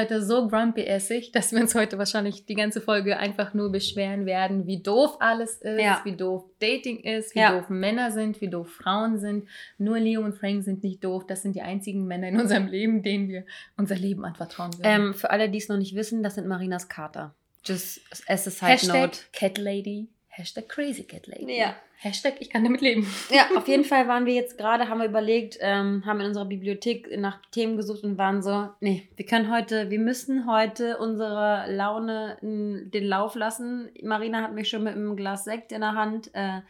[0.00, 4.66] Heute so grumpy-essig, dass wir uns heute wahrscheinlich die ganze Folge einfach nur beschweren werden,
[4.66, 6.00] wie doof alles ist, Ja.
[6.04, 7.52] wie doof Dating ist, wie Ja.
[7.58, 9.48] doof Männer sind, wie doof Frauen sind.
[9.78, 11.26] Nur Leo und Frank sind nicht doof.
[11.26, 13.44] Das sind die einzigen Männer in unserem Leben, denen wir
[13.76, 14.82] unser Leben anvertrauen würden.
[14.84, 17.34] Ähm, für alle, die es noch nicht wissen, das sind Marinas Kater.
[17.64, 19.18] Just as a side Hashtag note.
[19.32, 20.08] Cat Lady,
[20.40, 21.58] Hashtag Crazy Cat Lady.
[21.58, 21.76] Ja.
[21.98, 23.06] Hashtag ich kann damit leben.
[23.30, 26.46] Ja, auf jeden Fall waren wir jetzt gerade, haben wir überlegt, ähm, haben in unserer
[26.46, 31.66] Bibliothek nach Themen gesucht und waren so, nee, wir können heute, wir müssen heute unsere
[31.70, 33.90] Laune n, den Lauf lassen.
[34.02, 36.60] Marina hat mich schon mit einem Glas Sekt in der Hand äh,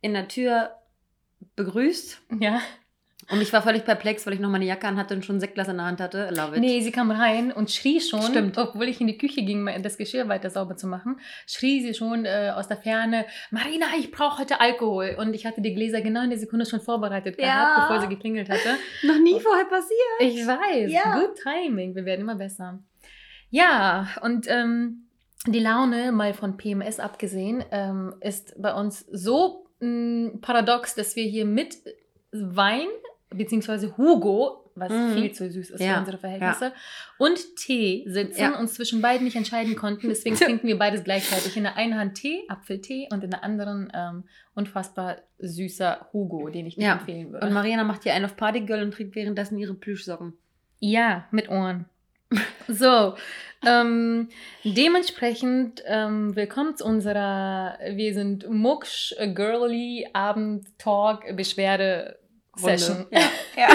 [0.00, 0.76] in der Tür
[1.56, 2.22] begrüßt.
[2.38, 2.60] Ja.
[3.30, 5.40] Und ich war völlig perplex, weil ich noch meine Jacke an hatte und schon ein
[5.40, 6.30] Sektglas in der Hand hatte.
[6.34, 6.60] Love it.
[6.60, 8.56] Nee, sie kam rein und schrie schon, Stimmt.
[8.56, 12.24] obwohl ich in die Küche ging, das Geschirr weiter sauber zu machen, schrie sie schon
[12.24, 15.16] äh, aus der Ferne, Marina, ich brauche heute Alkohol.
[15.18, 17.44] Und ich hatte die Gläser genau in der Sekunde schon vorbereitet Ja.
[17.46, 18.76] gehabt, bevor sie geklingelt hatte.
[19.06, 20.20] Noch nie vorher passiert.
[20.20, 21.18] Ich weiß, Ja.
[21.18, 22.78] good timing, wir werden immer besser.
[23.50, 25.08] Ja, und ähm,
[25.46, 31.24] die Laune, mal von PMS abgesehen, ähm, ist bei uns so mh, paradox, dass wir
[31.24, 31.76] hier mit
[32.32, 32.86] Wein,
[33.30, 35.14] beziehungsweise Hugo, was Mhm.
[35.14, 36.72] viel zu süß ist Ja, für unsere Verhältnisse,
[37.18, 38.58] und Tee sitzen Ja.
[38.60, 40.08] und zwischen beiden nicht entscheiden konnten.
[40.08, 41.56] Deswegen trinken wir beides gleichzeitig.
[41.56, 46.66] In der einen Hand Tee, Apfeltee und in der anderen ähm, unfassbar süßer Hugo, den
[46.66, 46.92] ich Ja.
[46.94, 47.46] empfehlen würde.
[47.46, 50.34] Und Marina macht hier einen auf Partygirl und trägt währenddessen ihre Plüschsocken.
[50.80, 51.86] Ja, mit Ohren.
[52.70, 53.14] So,
[53.66, 54.28] ähm,
[54.62, 62.18] dementsprechend ähm, willkommen zu unserer, wir sind Mucksch, Girly, Abend, Talk, Beschwerde
[62.58, 63.20] Session, Ja.
[63.56, 63.68] ja.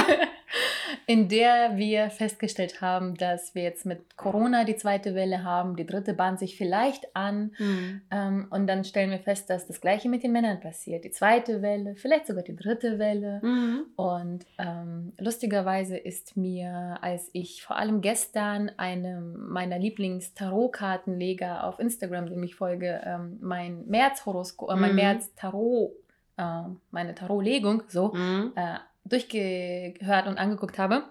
[1.05, 5.85] in der wir festgestellt haben, dass wir jetzt mit Corona die zweite Welle haben, die
[5.85, 8.01] dritte bahnt sich vielleicht an Hm.
[8.11, 11.61] ähm, und dann stellen wir fest, dass das gleiche mit den Männern passiert, die zweite
[11.61, 13.39] Welle, vielleicht sogar die dritte Welle.
[13.44, 13.83] Mhm.
[13.97, 22.27] Und ähm, lustigerweise ist mir, als ich vor allem gestern einem meiner Lieblings-Tarotkartenleger auf Instagram,
[22.27, 24.95] dem ich folge, ähm, mein März-Horoskop, äh, mein Mhm.
[24.97, 25.91] März-Tarot,
[26.38, 28.53] äh, meine Tarotlegung so Mhm.
[28.55, 31.03] äh, durchgehört und angeguckt habe,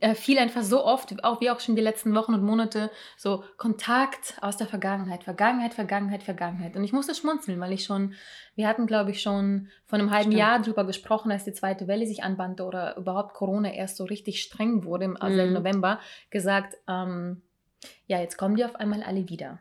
[0.00, 3.44] äh, fiel einfach so oft, auch wie auch schon die letzten Wochen und Monate, so
[3.56, 6.76] Kontakt aus der Vergangenheit, Vergangenheit, Vergangenheit, Vergangenheit.
[6.76, 8.14] Und ich musste schmunzeln, weil ich schon,
[8.56, 10.38] wir hatten, glaube ich, schon vor einem halben Stimmt.
[10.38, 14.42] Jahr drüber gesprochen, als die zweite Welle sich anbandte oder überhaupt Corona erst so richtig
[14.42, 15.54] streng wurde, im also im Mhm.
[15.54, 17.42] November, gesagt, ähm,
[18.06, 19.60] ja, jetzt kommen die auf einmal alle wieder.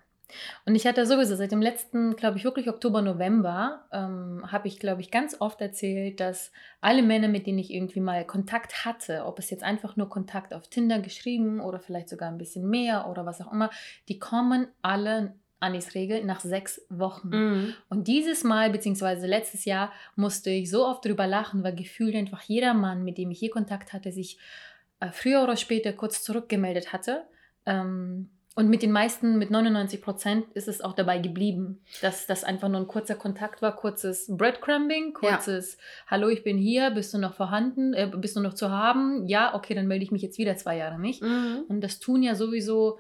[0.65, 4.79] Und ich hatte sowieso seit dem letzten, glaube ich, wirklich Oktober, November, ähm, habe ich,
[4.79, 6.51] glaube ich, ganz oft erzählt, dass
[6.81, 10.53] alle Männer, mit denen ich irgendwie mal Kontakt hatte, ob es jetzt einfach nur Kontakt
[10.53, 13.69] auf Tinder geschrieben oder vielleicht sogar ein bisschen mehr oder was auch immer,
[14.09, 17.29] die kommen alle Anis Regel nach sechs Wochen.
[17.29, 17.73] Mhm.
[17.89, 22.43] Und dieses Mal, beziehungsweise letztes Jahr, musste ich so oft drüber lachen, weil gefühlt einfach
[22.43, 24.37] jeder Mann, mit dem ich hier Kontakt hatte, sich
[24.99, 27.23] äh, früher oder später kurz zurückgemeldet hatte.
[27.65, 32.43] Ähm, und mit den meisten, mit 99 Prozent, ist es auch dabei geblieben, dass das
[32.43, 35.35] einfach nur ein kurzer Kontakt war, kurzes Breadcrumbing, Ja.
[35.35, 39.27] kurzes Hallo, ich bin hier, bist du noch vorhanden, äh, bist du noch zu haben?
[39.27, 41.21] Ja, okay, dann melde ich mich jetzt wieder zwei Jahre nicht.
[41.21, 41.65] Mhm.
[41.67, 42.97] Und das tun ja sowieso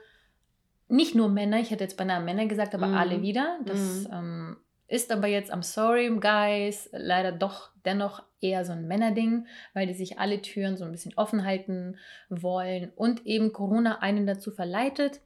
[0.89, 2.93] nicht nur Männer, ich hätte jetzt beinahe Männer gesagt, aber Mhm.
[2.97, 3.57] alle wieder.
[3.65, 4.57] Das ähm,
[4.87, 9.95] ist aber jetzt, I'm sorry, guys, leider doch dennoch eher so ein Männerding, weil die
[9.95, 11.97] sich alle Türen so ein bisschen offen halten
[12.29, 15.19] wollen und eben Corona einen dazu verleitet,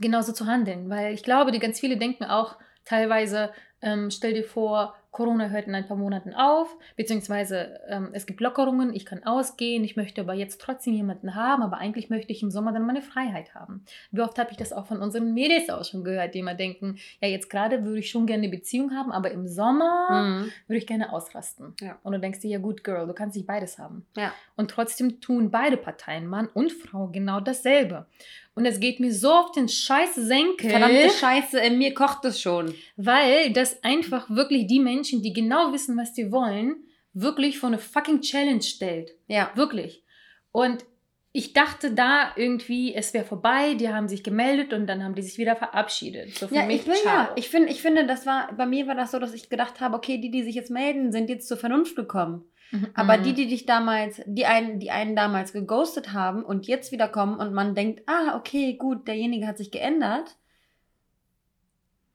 [0.00, 0.88] genauso zu handeln.
[0.90, 3.50] Weil ich glaube, die ganz viele denken auch teilweise,
[3.82, 8.40] ähm, stell dir vor, Corona hört in ein paar Monaten auf, beziehungsweise ähm, es gibt
[8.40, 12.42] Lockerungen, ich kann ausgehen, ich möchte aber jetzt trotzdem jemanden haben, aber eigentlich möchte ich
[12.44, 13.84] im Sommer dann meine Freiheit haben.
[14.12, 16.98] Wie oft habe ich das auch von unseren Mädels auch schon gehört, die immer denken,
[17.20, 20.52] ja, jetzt gerade würde ich schon gerne eine Beziehung haben, aber im Sommer Mhm.
[20.68, 21.74] würde ich gerne ausrasten.
[21.80, 21.98] Ja.
[22.04, 24.06] Und du denkst dir, ja gut, Girl, du kannst nicht beides haben.
[24.16, 24.32] Ja.
[24.56, 28.06] Und trotzdem tun beide Parteien, Mann und Frau, genau dasselbe.
[28.54, 30.70] Und es geht mir so auf den scheiß Senkel.
[30.70, 32.74] Verdammte Scheiße, in mir kocht es schon.
[32.96, 36.76] Weil das einfach wirklich die Menschen, die genau wissen, was die wollen,
[37.12, 39.12] wirklich vor eine fucking Challenge stellt.
[39.28, 39.50] Ja.
[39.54, 40.04] Wirklich.
[40.52, 40.84] Und
[41.32, 45.22] ich dachte da irgendwie, es wäre vorbei, die haben sich gemeldet und dann haben die
[45.22, 46.36] sich wieder verabschiedet.
[46.36, 47.32] So für Ja, mich, ich, ja.
[47.36, 49.96] Ich, find, ich finde, das war, bei mir war das so, dass ich gedacht habe,
[49.96, 52.49] okay, die, die sich jetzt melden, sind jetzt zur Vernunft gekommen.
[52.70, 52.88] Mhm.
[52.94, 57.08] Aber die, die dich damals, die einen, die einen damals geghostet haben und jetzt wieder
[57.08, 60.36] kommen und man denkt, ah, okay, gut, derjenige hat sich geändert,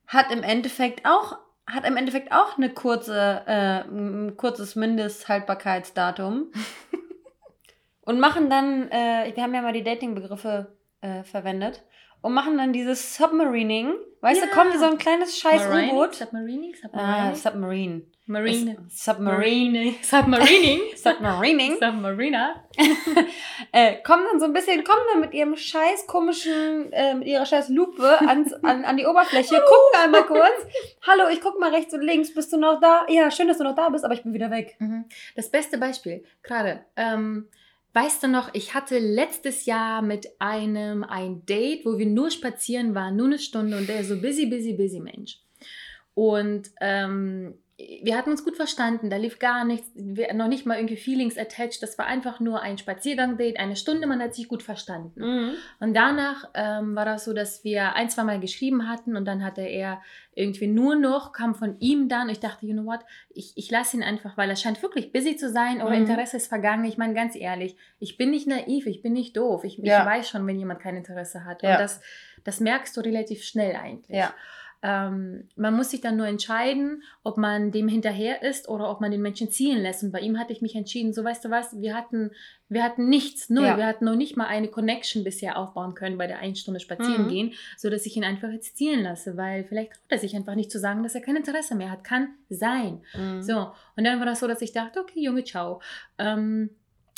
[0.08, 1.38] hat im Endeffekt auch
[1.68, 6.52] hat im Endeffekt auch eine kurze, äh, ein kurzes Mindesthaltbarkeitsdatum.
[8.02, 11.84] und machen dann, äh, wir haben ja mal die Dating-Begriffe äh, verwendet,
[12.26, 13.94] und machen dann dieses Submarining.
[14.22, 14.48] Weißt Ja.
[14.48, 15.68] du, kommt so ein kleines scheiß?
[15.68, 16.16] U-Boot.
[16.16, 16.74] Submarining?
[16.92, 17.36] Ah, Submarining?
[17.36, 18.02] Submarine.
[18.28, 18.78] Marine.
[18.90, 19.96] Submarine.
[20.02, 20.82] Submarining.
[20.96, 21.78] Submarining.
[21.80, 22.64] Submariner.
[23.72, 27.46] äh, kommen dann so ein bisschen, kommen dann mit ihrem scheiß komischen, äh, mit ihrer
[27.46, 30.66] scheiß Lupe ans, an, an die Oberfläche, gucken einmal kurz.
[31.04, 33.06] Hallo, ich guck mal rechts und links, bist du noch da?
[33.10, 34.76] Ja, schön, dass du noch da bist, aber ich bin wieder weg.
[34.80, 35.06] Mhm.
[35.36, 37.48] Das beste Beispiel, gerade, ähm,
[37.94, 42.96] weißt du noch, ich hatte letztes Jahr mit einem ein Date, wo wir nur spazieren
[42.96, 45.38] waren, nur eine Stunde und der ist so busy, busy, busy Mensch.
[46.16, 50.78] Und ähm, wir hatten uns gut verstanden, da lief gar nichts, wir, noch nicht mal
[50.78, 54.64] irgendwie Feelings attached, das war einfach nur ein Spaziergang-Date, eine Stunde, man hat sich gut
[54.64, 55.20] verstanden.
[55.22, 55.52] Mhm.
[55.82, 59.44] Und danach ähm, war das so, dass wir ein, zwei Mal geschrieben hatten und dann
[59.44, 60.02] hatte er
[60.34, 63.98] irgendwie nur noch, kam von ihm dann, ich dachte, you know what, ich, ich lasse
[63.98, 66.06] ihn einfach, weil er scheint wirklich busy zu sein oder Mhm.
[66.08, 66.86] Interesse ist vergangen.
[66.86, 69.66] Ich meine, ganz ehrlich, ich bin nicht naiv, ich bin nicht doof.
[69.66, 70.00] Ich, Ja.
[70.00, 71.62] ich weiß schon, wenn jemand kein Interesse hat.
[71.62, 71.74] Ja.
[71.74, 72.00] Und das,
[72.46, 74.18] das merkst du relativ schnell eigentlich.
[74.18, 74.34] Ja.
[74.88, 79.10] Ähm, man muss sich dann nur entscheiden, ob man dem hinterher ist oder ob man
[79.10, 80.04] den Menschen ziehen lässt.
[80.04, 82.30] Und bei ihm hatte ich mich entschieden, so weißt du was, wir hatten,
[82.70, 83.66] wir hatten nichts, null.
[83.66, 83.78] Ja.
[83.78, 87.26] Wir hatten noch nicht mal eine Connection bisher aufbauen können bei der einen Stunde spazieren
[87.26, 87.30] Mhm.
[87.30, 90.54] gehen, so dass ich ihn einfach jetzt ziehen lasse, weil vielleicht traut er sich einfach
[90.54, 92.04] nicht zu sagen, dass er kein Interesse mehr hat.
[92.04, 93.02] Kann sein.
[93.18, 93.42] Mhm.
[93.42, 95.82] So, und dann war das so, dass ich dachte, okay, Junge, ciao.
[96.20, 96.70] Ähm,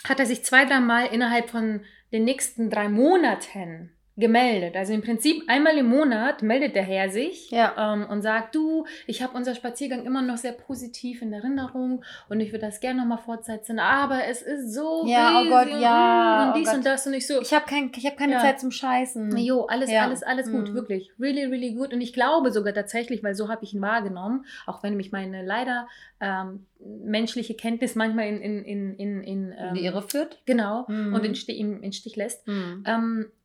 [0.07, 1.81] hat er sich zwei, drei Mal innerhalb von
[2.13, 4.75] den nächsten drei Monaten gemeldet.
[4.75, 7.93] Also im Prinzip einmal im Monat meldet der Herr sich Ja.
[7.93, 12.39] ähm, und sagt, du, ich habe unser Spaziergang immer noch sehr positiv in Erinnerung und
[12.39, 16.43] ich würde das gerne nochmal fortsetzen, aber es ist so Ja, oh Gott, und, ja,
[16.45, 16.77] und oh dies Gott.
[16.77, 18.39] und das und ich so, Ich habe kein, ich hab keine Ja.
[18.39, 19.37] Zeit zum Scheißen.
[19.37, 20.03] Jo, alles, Ja.
[20.03, 20.73] alles, alles gut, Mhm.
[20.73, 21.11] wirklich.
[21.19, 21.93] Really, really gut.
[21.93, 25.45] Und ich glaube sogar tatsächlich, weil so habe ich ihn wahrgenommen, auch wenn mich meine
[25.45, 25.87] leider
[26.19, 30.39] ähm, menschliche Kenntnis manchmal in, in, in, in, in ähm, In die Irre führt.
[30.45, 31.13] Genau, Mhm.
[31.13, 32.47] und in, im, in Stich lässt.
[32.47, 32.83] Mhm.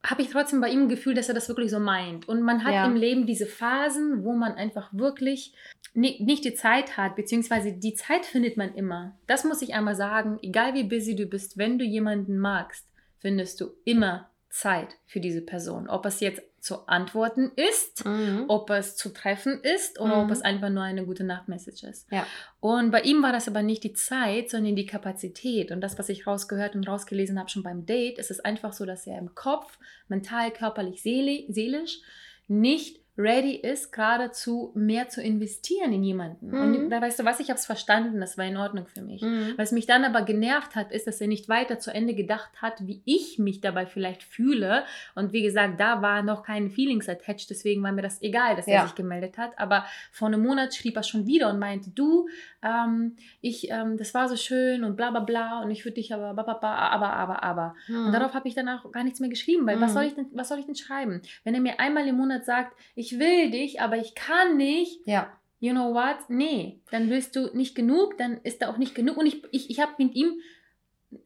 [0.04, 2.28] Habe ich trotzdem bei ihm ein Gefühl, dass er das wirklich so meint.
[2.28, 2.86] Und man hat Ja.
[2.86, 5.54] im Leben diese Phasen, wo man einfach wirklich
[5.94, 9.16] ni- nicht die Zeit hat, beziehungsweise die Zeit findet man immer.
[9.28, 12.86] Das muss ich einmal sagen, egal wie busy du bist, wenn du jemanden magst,
[13.20, 15.88] findest du immer Zeit für diese Person.
[15.88, 18.44] Ob es jetzt zu antworten ist, Mhm.
[18.46, 20.32] ob es zu treffen ist oder ob Mhm.
[20.32, 22.06] es einfach nur eine gute Nachtmessage ist.
[22.12, 22.24] Ja.
[22.60, 25.72] Und bei ihm war das aber nicht die Zeit, sondern die Kapazität.
[25.72, 28.86] Und das, was ich rausgehört und rausgelesen habe, schon beim Date, ist es einfach so,
[28.86, 29.76] dass er im Kopf,
[30.06, 32.00] mental, körperlich, seelisch
[32.46, 36.48] nicht ready ist, geradezu mehr zu investieren in jemanden.
[36.48, 36.54] Mhm.
[36.84, 39.20] Und da weißt du was, ich habe es verstanden, das war in Ordnung für mich.
[39.20, 39.52] Mhm.
[39.58, 42.86] Was mich dann aber genervt hat, ist, dass er nicht weiter zu Ende gedacht hat,
[42.86, 44.84] wie ich mich dabei vielleicht fühle.
[45.14, 48.66] Und wie gesagt, da war noch kein Feelings attached, deswegen war mir das egal, dass
[48.66, 48.76] Ja.
[48.80, 49.58] er sich gemeldet hat.
[49.58, 52.28] Aber vor einem Monat schrieb er schon wieder und meinte, du,
[52.62, 56.14] ähm, ich, ähm, das war so schön und bla bla bla und ich würde dich
[56.14, 57.74] aber, ba, ba, ba, aber, aber, aber.
[57.88, 58.06] Mhm.
[58.06, 59.94] Und darauf habe ich dann auch gar nichts mehr geschrieben, weil was, Mhm.
[59.94, 61.20] soll ich denn, was soll ich denn schreiben?
[61.44, 65.32] Wenn er mir einmal im Monat sagt, ich will dich, aber ich kann nicht, Ja.
[65.60, 66.16] you know what?
[66.28, 69.16] Nee, dann willst du nicht genug, dann ist da auch nicht genug.
[69.16, 70.34] Und ich, ich, ich habe mit ihm,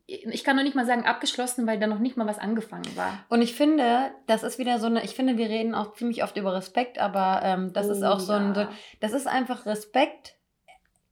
[0.06, 3.24] ich kann noch nicht mal sagen abgeschlossen, weil da noch nicht mal was angefangen war.
[3.28, 6.36] Und ich finde, das ist wieder so eine, ich finde, wir reden auch ziemlich oft
[6.36, 8.70] über Respekt, aber ähm, das ist Oh, auch so ein, so, ja.
[9.00, 10.34] das ist einfach Respekt.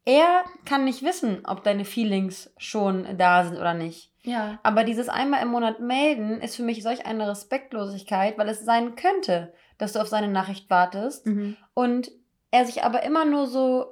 [0.06, 4.10] Er kann nicht wissen, ob deine Feelings schon da sind oder nicht.
[4.22, 4.58] Ja.
[4.62, 8.96] Aber dieses einmal im Monat melden ist für mich solch eine Respektlosigkeit, weil es sein
[8.96, 11.56] könnte, dass du auf seine Nachricht wartest Mhm.
[11.74, 12.10] und
[12.50, 13.86] er sich aber immer nur so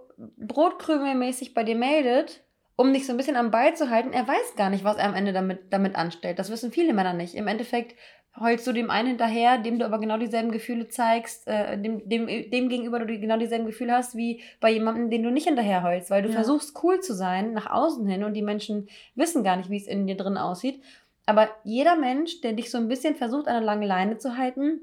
[0.66, 2.42] brotkrümelmäßig bei dir meldet,
[2.76, 4.12] um dich so ein bisschen am Ball zu halten.
[4.12, 6.38] Er weiß gar nicht, was er am Ende damit, damit anstellt.
[6.38, 7.34] Das wissen viele Männer nicht.
[7.34, 7.96] Im Endeffekt
[8.40, 12.26] heulst du dem einen hinterher, dem du aber genau dieselben Gefühle zeigst, äh, dem, dem,
[12.26, 16.10] dem gegenüber du genau dieselben Gefühle hast, wie bei jemandem, den du nicht hinterher heulst,
[16.10, 16.34] weil du Ja.
[16.36, 19.86] versuchst cool zu sein, nach außen hin und die Menschen wissen gar nicht, wie es
[19.86, 20.82] in dir drin aussieht.
[21.26, 24.80] Aber jeder Mensch, der dich so ein bisschen versucht, an einer langen Leine zu halten,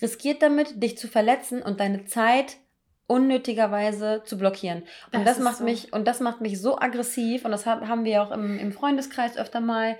[0.00, 2.56] riskiert damit, dich zu verletzen und deine Zeit
[3.06, 4.82] unnötigerweise zu blockieren.
[5.12, 5.64] Und Das das, macht so.
[5.64, 8.72] mich und das macht mich so aggressiv und das hab, haben wir auch im, im
[8.72, 9.96] Freundeskreis öfter mal.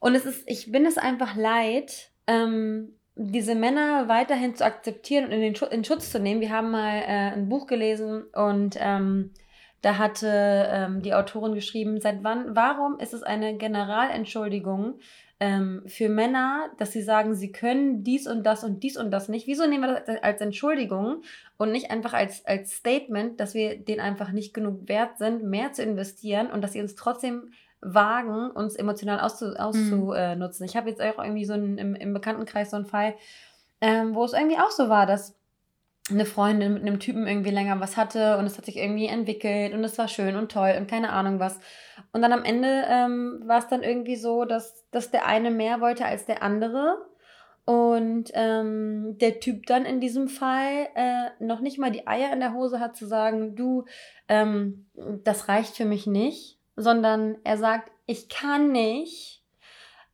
[0.00, 5.32] Und es ist, ich bin es einfach leid, ähm, diese Männer weiterhin zu akzeptieren und
[5.32, 6.40] in den Schu in Schutz zu nehmen.
[6.40, 9.32] Wir haben mal äh, ein Buch gelesen und ähm,
[9.80, 14.98] da hatte ähm, die Autorin geschrieben, seit wann, warum ist es eine Generalentschuldigung
[15.38, 19.28] ähm, für Männer, dass sie sagen, sie können dies und das und dies und das
[19.28, 19.46] nicht?
[19.46, 21.22] Wieso nehmen wir das als Entschuldigung
[21.58, 25.72] und nicht einfach als, als Statement, dass wir denen einfach nicht genug wert sind, mehr
[25.72, 27.50] zu investieren und dass sie uns trotzdem
[27.82, 30.64] wagen, uns emotional auszu, auszunutzen.
[30.64, 33.14] Ich habe jetzt auch irgendwie so einen, im, im Bekanntenkreis so einen Fall,
[33.80, 35.36] ähm, wo es irgendwie auch so war, dass
[36.10, 39.74] eine Freundin mit einem Typen irgendwie länger was hatte und es hat sich irgendwie entwickelt
[39.74, 41.58] und es war schön und toll und keine Ahnung was.
[42.12, 45.80] Und dann am Ende ähm, war es dann irgendwie so, dass, dass der eine mehr
[45.80, 46.96] wollte als der andere.
[47.64, 52.38] Und ähm, der Typ dann in diesem Fall äh, noch nicht mal die Eier in
[52.38, 53.86] der Hose hat zu sagen, du,
[54.28, 54.86] ähm,
[55.24, 59.42] das reicht für mich nicht, sondern er sagt, ich kann nicht,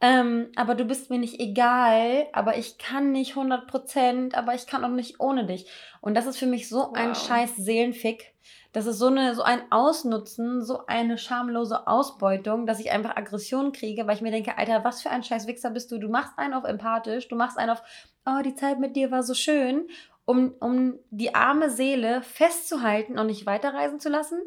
[0.05, 4.67] ähm, aber du bist mir nicht egal, aber ich kann nicht 100 Prozent, aber ich
[4.67, 5.71] kann auch nicht ohne dich.
[6.01, 6.93] Und das ist für mich so wow.
[6.95, 8.35] ein scheiß Seelenfick.
[8.73, 13.71] Das ist so, eine, so ein Ausnutzen, so eine schamlose Ausbeutung, dass ich einfach Aggression
[13.71, 15.99] kriege, weil ich mir denke, Alter, was für ein scheiß Wichser bist du?
[15.99, 17.83] Du machst einen auf empathisch, du machst einen auf,
[18.27, 19.87] oh, die Zeit mit dir war so schön,
[20.25, 24.41] um, um die arme Seele festzuhalten und nicht weiterreisen zu lassen.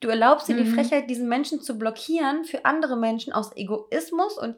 [0.00, 0.64] Du erlaubst dir mhm.
[0.64, 4.56] die Frechheit, diesen Menschen zu blockieren für andere Menschen aus Egoismus und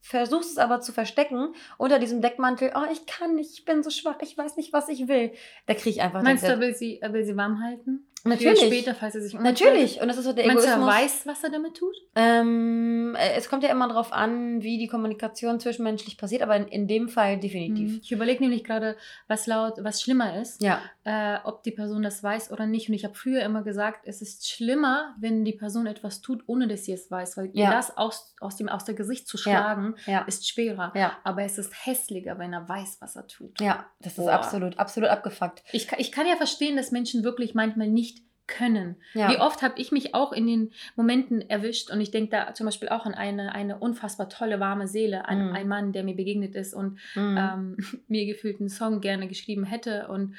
[0.00, 3.90] versuchst es aber zu verstecken unter diesem Deckmantel, oh, ich kann nicht, ich bin so
[3.90, 5.32] schwach, ich weiß nicht, was ich will.
[5.66, 6.22] Da kriege ich einfach...
[6.22, 8.06] Meinst du, er will sie, er will sie warm halten?
[8.24, 8.60] Natürlich.
[8.60, 10.00] später, falls er sich Natürlich.
[10.00, 10.86] Und das ist so der Meinst Egoismus.
[10.86, 11.94] Du, er weiß, was er damit tut?
[12.14, 16.68] Ähm, äh, es kommt ja immer darauf an, wie die Kommunikation zwischenmenschlich passiert, aber in,
[16.68, 17.92] in dem Fall definitiv.
[17.92, 18.00] Hm.
[18.02, 18.96] Ich überlege nämlich gerade,
[19.28, 20.62] was laut, was schlimmer ist.
[20.62, 20.80] Ja.
[21.04, 22.88] Äh, ob die Person das weiß oder nicht.
[22.88, 26.68] Und ich habe früher immer gesagt, es ist schlimmer, wenn die Person etwas tut, ohne
[26.68, 27.36] dass sie es weiß.
[27.36, 27.70] Weil ja.
[27.70, 30.22] das aus, aus, dem, aus der Gesicht zu schlagen, ja.
[30.22, 30.92] ist schwerer.
[30.94, 31.16] Ja.
[31.24, 33.60] Aber es ist hässlicher, wenn er weiß, was er tut.
[33.60, 34.22] Ja, das Boah.
[34.22, 35.62] ist absolut, absolut abgefuckt.
[35.72, 38.09] Ich, ich kann ja verstehen, dass Menschen wirklich manchmal nicht
[38.50, 38.96] können.
[39.14, 39.30] Ja.
[39.30, 42.66] Wie oft habe ich mich auch in den Momenten erwischt und ich denke da zum
[42.66, 45.52] Beispiel auch an eine, eine unfassbar tolle, warme Seele, an mm.
[45.54, 47.36] einen Mann, der mir begegnet ist und mm.
[47.38, 47.76] ähm,
[48.08, 50.34] mir gefühlt einen Song gerne geschrieben hätte und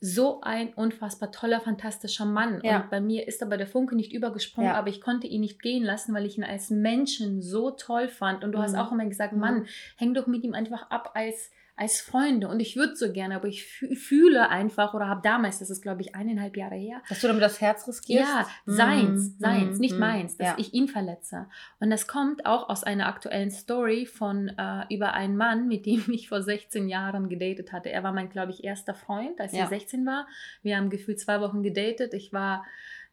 [0.00, 2.60] so ein unfassbar toller, fantastischer Mann.
[2.62, 2.82] Ja.
[2.82, 4.76] Und bei mir ist aber der Funke nicht übergesprungen, ja.
[4.76, 8.44] aber ich konnte ihn nicht gehen lassen, weil ich ihn als Menschen so toll fand.
[8.44, 8.62] Und du mm.
[8.62, 8.78] hast mhm.
[8.80, 9.40] auch immer gesagt, mhm.
[9.40, 13.34] Mann, häng doch mit ihm einfach ab als als Freunde und ich würde so gerne,
[13.34, 17.02] aber ich fühle einfach oder habe damals, das ist glaube ich eineinhalb Jahre her.
[17.08, 18.30] Dass du damit das Herz riskierst?
[18.30, 20.54] Ja, seins, mm, seins, nicht mm, meins, dass ja.
[20.56, 21.48] ich ihn verletze.
[21.80, 26.04] Und das kommt auch aus einer aktuellen Story von äh, über einen Mann, mit dem
[26.12, 27.90] ich vor 16 Jahren gedatet hatte.
[27.90, 29.64] Er war mein, glaube ich, erster Freund, als ja.
[29.64, 30.28] ich 16 war.
[30.62, 32.14] Wir haben gefühlt zwei Wochen gedatet.
[32.14, 32.64] Ich war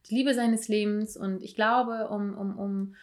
[0.07, 2.95] die Liebe seines Lebens und ich glaube, um, um, um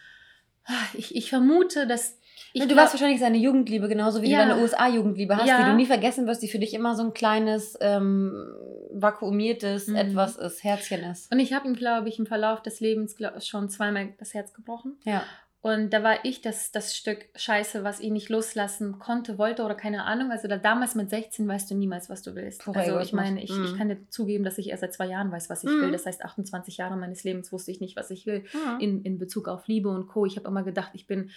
[0.94, 2.18] ich, ich vermute, dass
[2.52, 4.42] ich du glaub, warst wahrscheinlich seine Jugendliebe, genauso wie ja.
[4.42, 5.58] du deine USA-Jugendliebe hast, ja.
[5.58, 8.54] die du nie vergessen wirst, die für dich immer so ein kleines, ähm,
[8.90, 9.96] vakuumiertes mhm.
[9.96, 11.32] etwas ist, Herzchen ist.
[11.32, 14.52] Und ich habe ihm, glaube ich, im Verlauf des Lebens glaub, schon zweimal das Herz
[14.52, 14.98] gebrochen.
[15.04, 15.22] Ja.
[15.60, 19.74] Und da war ich das, das Stück Scheiße, was ihn nicht loslassen konnte, wollte oder
[19.74, 20.30] keine Ahnung.
[20.30, 22.62] Also da damals mit 16 weißt du niemals, was du willst.
[22.62, 23.64] Pure also ich meine, ich, mm.
[23.64, 23.76] ich mhm.
[23.76, 25.80] kann dir zugeben, dass ich erst seit zwei Jahren weiß, was ich mm.
[25.80, 25.90] will.
[25.90, 28.80] Das heißt, 28 Jahre meines Lebens wusste ich nicht, was ich will mm.
[28.80, 30.26] in, in Bezug auf Liebe und Co.
[30.26, 31.30] Ich habe immer gedacht, ich bin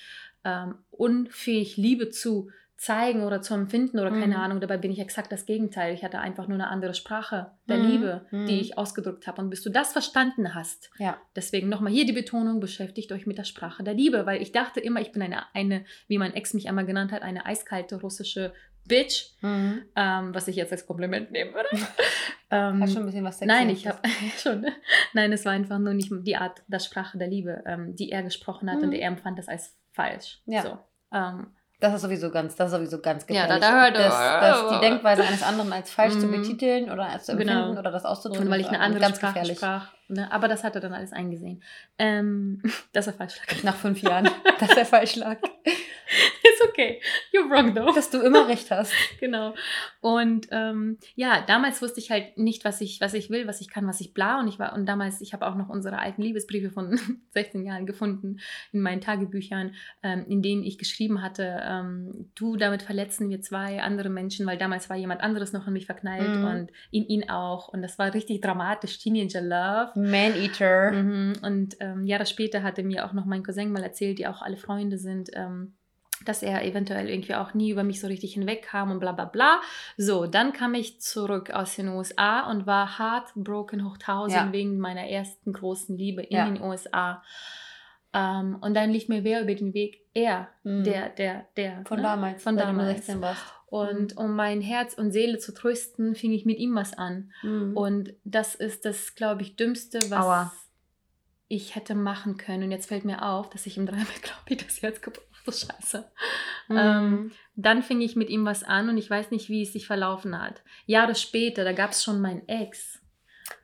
[0.44, 4.42] ähm, unfähig, Liebe zu zeigen oder zu empfinden oder keine mhm.
[4.42, 4.60] Ahnung.
[4.60, 5.94] Dabei bin ich exakt das Gegenteil.
[5.94, 7.86] Ich hatte einfach nur eine andere Sprache der mhm.
[7.86, 8.48] Liebe, die mhm.
[8.48, 9.40] ich ausgedrückt habe.
[9.40, 11.16] Und bis du das verstanden hast, ja.
[11.36, 14.80] deswegen nochmal hier die Betonung, beschäftigt euch mit der Sprache der Liebe, weil ich dachte
[14.80, 18.52] immer, ich bin eine, eine wie mein Ex mich einmal genannt hat, eine eiskalte russische
[18.88, 19.84] Bitch, mhm.
[19.96, 21.70] ähm, was ich jetzt als Kompliment nehmen würde.
[22.50, 24.00] ähm, Hast schon ein bisschen was Nein, ich habe
[24.38, 24.66] schon.
[25.14, 28.24] Nein, es war einfach nur nicht die Art der Sprache der Liebe, ähm, die er
[28.24, 28.94] gesprochen hat und mhm.
[28.94, 30.42] er empfand das als falsch.
[30.48, 30.64] Ja.
[30.64, 30.80] So.
[31.14, 33.56] Ähm, das ist sowieso ganz, das ist sowieso ganz gefährlich.
[33.56, 36.42] Ja, da, da hört das, das, die Denkweise eines anderen als falsch zu mhm.
[36.42, 37.80] betiteln oder als zu empfinden genau.
[37.80, 38.46] oder das auszudrücken.
[38.46, 39.58] Und weil ich eine andere ganz Sprache gefährlich.
[39.58, 39.88] sprach.
[40.08, 40.32] Ne?
[40.32, 41.64] Aber das hat er dann alles eingesehen.
[41.98, 42.62] Ähm,
[42.94, 43.64] dass er falsch lag.
[43.64, 45.38] Nach fünf Jahren, dass er falsch lag.
[46.70, 47.02] Okay.
[47.34, 47.94] You're wrong though.
[47.94, 48.94] Dass du immer recht hast.
[49.20, 49.54] genau.
[50.02, 53.70] Und ähm, ja, damals wusste ich halt nicht, was ich, was ich will, was ich
[53.70, 54.40] kann, was ich bla.
[54.40, 57.00] Und ich war, und damals, ich habe auch noch unsere alten Liebesbriefe von
[57.32, 58.40] 16 Jahren gefunden
[58.72, 63.82] in meinen Tagebüchern, ähm, in denen ich geschrieben hatte, ähm, du, damit verletzen wir zwei
[63.82, 66.46] andere Menschen, weil damals war jemand anderes noch in mich verknallt mhm.
[66.46, 67.68] und in ihn auch.
[67.68, 70.00] Und das war richtig dramatisch, Teenager Love.
[70.00, 70.92] Man-Eater.
[70.92, 71.34] Mhm.
[71.42, 74.58] Und ähm, Jahre später hatte mir auch noch mein Cousin mal erzählt, die auch alle
[74.58, 75.74] Freunde sind, ähm,
[76.26, 79.62] dass er eventuell irgendwie auch nie über mich so richtig hinwegkam und bla bla bla.
[79.98, 84.52] So, dann kam ich zurück aus den USA und war heartbroken hoch tausend ja.
[84.52, 86.46] wegen meiner ersten großen Liebe in ja.
[86.46, 87.24] den USA.
[88.14, 90.02] Um, ähm, und dann lief mir wer über den Weg?
[90.14, 90.84] Er, mhm.
[90.84, 91.84] der, der, der.
[91.86, 92.04] Von ne?
[92.04, 92.90] damals, von damals.
[92.90, 93.42] Du 16 warst.
[93.68, 94.22] Und mhm.
[94.22, 97.32] um mein Herz und Seele zu trösten, fing ich mit ihm was an.
[97.42, 97.78] Mhm.
[97.78, 100.54] Und das ist das, glaube ich, Dümmste, was Aua.
[101.48, 102.64] ich hätte machen können.
[102.64, 105.58] Und jetzt fällt mir auf, dass ich ihm dreimal, glaube ich, das Herz gebrochen habe.
[105.58, 106.12] Scheiße.
[106.70, 106.78] Mhm.
[106.78, 109.88] Ähm, dann fing ich mit ihm was an und ich weiß nicht, wie es sich
[109.88, 110.64] verlaufen hat.
[110.86, 113.00] Jahre später, da gab es schon meinen Ex.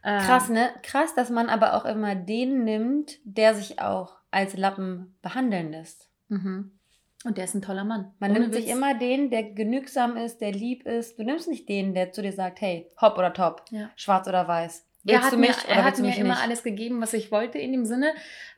[0.03, 0.69] Ähm, Krass, ne?
[0.83, 6.09] Krass, dass man aber auch immer den nimmt, der sich auch als Lappen behandeln lässt.
[6.27, 6.77] Mhm.
[7.23, 8.13] Und der ist ein toller Mann.
[8.19, 8.73] Man Ohne nimmt sich Witz.
[8.75, 11.17] immer den, der genügsam ist, der lieb ist.
[11.17, 13.89] Du nimmst nicht den, der zu dir sagt, hey, hopp oder top, Ja.
[13.95, 14.86] schwarz oder weiß.
[15.07, 16.43] Er Willst hat, du mir, mich oder er hat mir immer nicht?
[16.43, 18.13] alles gegeben, was ich wollte in dem Sinne.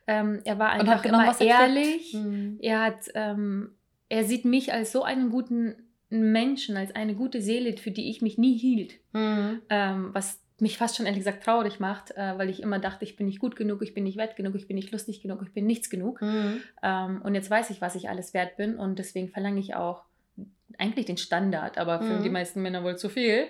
[0.06, 2.12] Ähm, er war einfach hat immer er ehrlich.
[2.14, 2.58] Mhm.
[2.60, 3.74] Er hat, ähm,
[4.08, 5.76] er sieht mich als so einen guten
[6.08, 8.94] Menschen, als eine gute Seele, für die ich mich nie hielt.
[9.12, 9.62] Mhm.
[9.70, 13.16] Ähm, was mich fast schon ehrlich gesagt traurig macht, äh, weil ich immer dachte, ich
[13.16, 15.52] bin nicht gut genug, ich bin nicht wert genug, ich bin nicht lustig genug, ich
[15.54, 16.20] bin nichts genug.
[16.20, 16.60] Mhm.
[17.22, 20.02] Und jetzt weiß ich, was ich alles wert bin und deswegen verlange ich auch
[20.78, 22.22] eigentlich den Standard, aber für Mhm.
[22.22, 23.46] die meisten Männer wohl zu viel.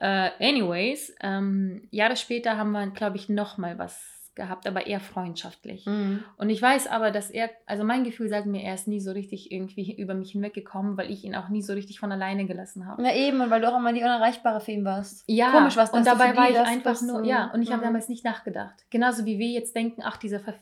[0.00, 4.98] Äh, anyways, ähm, Jahre später haben wir, glaube ich, noch mal was gehabt, aber eher
[4.98, 5.86] freundschaftlich.
[5.86, 6.24] Mhm.
[6.38, 9.12] Und ich weiß aber, dass er, also mein Gefühl sagt mir, er ist nie so
[9.12, 12.86] richtig irgendwie über mich hinweggekommen, weil ich ihn auch nie so richtig von alleine gelassen
[12.86, 13.00] habe.
[13.00, 15.22] Na eben, und weil du auch immer die Unerreichbare für ihn warst.
[15.28, 17.70] Ja, Komisch, was und dass du dabei war ich das einfach nur, ja, und ich
[17.70, 17.86] habe Mhm.
[17.86, 18.74] damals nicht nachgedacht.
[18.90, 20.54] Genauso wie wir jetzt denken, ach, dieser Ver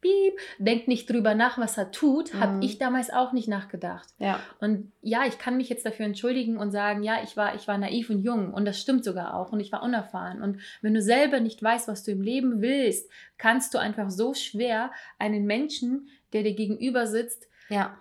[0.00, 2.40] Piep, denkt nicht drüber nach, was er tut, Mhm.
[2.40, 4.08] habe ich damals auch nicht nachgedacht.
[4.18, 4.40] Ja.
[4.60, 7.78] Und ja, ich kann mich jetzt dafür entschuldigen und sagen, ja, ich war, ich war
[7.78, 10.42] naiv und jung und das stimmt sogar auch und ich war unerfahren.
[10.42, 14.34] Und wenn du selber nicht weißt, was du im Leben willst, kannst du einfach so
[14.34, 17.96] schwer einen Menschen, der dir gegenüber sitzt, Ja.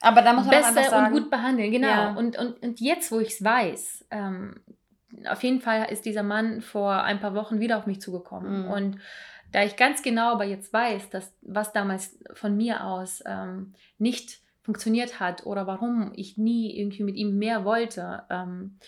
[0.00, 1.70] Aber da muss man besser sagen, und gut behandeln.
[1.70, 1.88] Genau.
[1.88, 2.14] Ja.
[2.14, 4.60] Und, und, und jetzt, wo ich es weiß, ähm,
[5.28, 8.64] auf jeden Fall ist dieser Mann vor ein paar Wochen wieder auf mich zugekommen.
[8.64, 8.70] Mhm.
[8.70, 8.98] Und
[9.52, 14.40] da ich ganz genau aber jetzt weiß, dass was damals von mir aus ähm, nicht
[14.62, 18.78] funktioniert hat oder warum ich nie irgendwie mit ihm mehr wollte, ähm,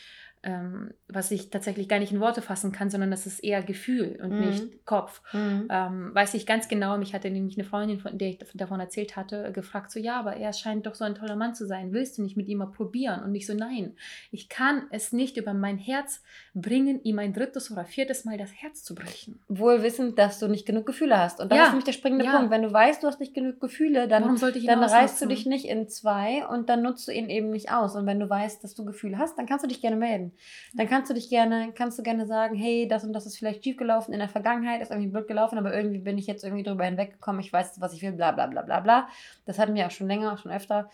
[0.43, 4.19] ähm, was ich tatsächlich gar nicht in Worte fassen kann, sondern das ist eher Gefühl
[4.23, 4.41] und Mhm.
[4.41, 5.21] nicht Kopf.
[5.33, 5.67] Mhm.
[5.71, 9.17] Ähm, weiß ich ganz genau, mich hatte nämlich eine Freundin, von der ich davon erzählt
[9.17, 11.93] hatte, gefragt, so ja, aber er scheint doch so ein toller Mann zu sein.
[11.93, 13.23] Willst du nicht mit ihm mal probieren?
[13.25, 13.97] Und ich so, nein,
[14.31, 16.23] ich kann es nicht über mein Herz
[16.55, 19.41] bringen, ihm ein drittes oder viertes Mal das Herz zu brechen.
[19.49, 21.41] wohl wissend, dass du nicht genug Gefühle hast.
[21.41, 21.65] Und das Ja.
[21.65, 22.37] ist nämlich der springende Ja.
[22.37, 22.51] Punkt.
[22.51, 24.23] Wenn du weißt, du hast nicht genug Gefühle, dann,
[24.67, 27.97] dann reißt du dich nicht in zwei und dann nutzt du ihn eben nicht aus.
[27.97, 30.28] Und wenn du weißt, dass du Gefühle hast, dann kannst du dich gerne melden.
[30.75, 33.65] Dann kannst du dich gerne, kannst du gerne sagen, hey, das und das ist vielleicht
[33.65, 36.63] schief gelaufen in der Vergangenheit, ist irgendwie blöd gelaufen, aber irgendwie bin ich jetzt irgendwie
[36.63, 39.09] drüber hinweggekommen, ich weiß, was ich will, bla bla bla bla bla.
[39.45, 40.91] Das hatten wir auch schon länger, auch schon öfter.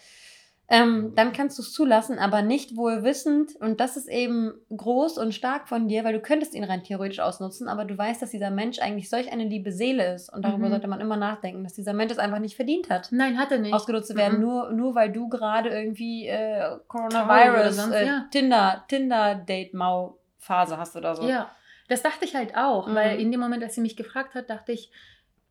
[0.66, 3.54] Ähm, dann kannst du es zulassen, aber nicht wohl wissend.
[3.60, 7.20] Und das ist eben groß und stark von dir, weil du könntest ihn rein theoretisch
[7.20, 10.32] ausnutzen, aber du weißt, dass dieser Mensch eigentlich solch eine liebe Seele ist.
[10.32, 10.70] Und darüber Mhm.
[10.70, 13.58] sollte man immer nachdenken, dass dieser Mensch es einfach nicht verdient hat, Nein, hat er
[13.58, 13.74] nicht.
[13.74, 14.40] ausgenutzt zu werden, Mhm.
[14.40, 18.24] nur, nur weil du gerade irgendwie äh, Coronavirus, sonst, äh, ja.
[18.30, 21.28] Tinder, Tinder-Date-Mau-Phase hast oder so.
[21.28, 21.50] Ja,
[21.88, 22.94] das dachte ich halt auch, Mhm.
[22.94, 24.90] weil in dem Moment, als sie mich gefragt hat, dachte ich,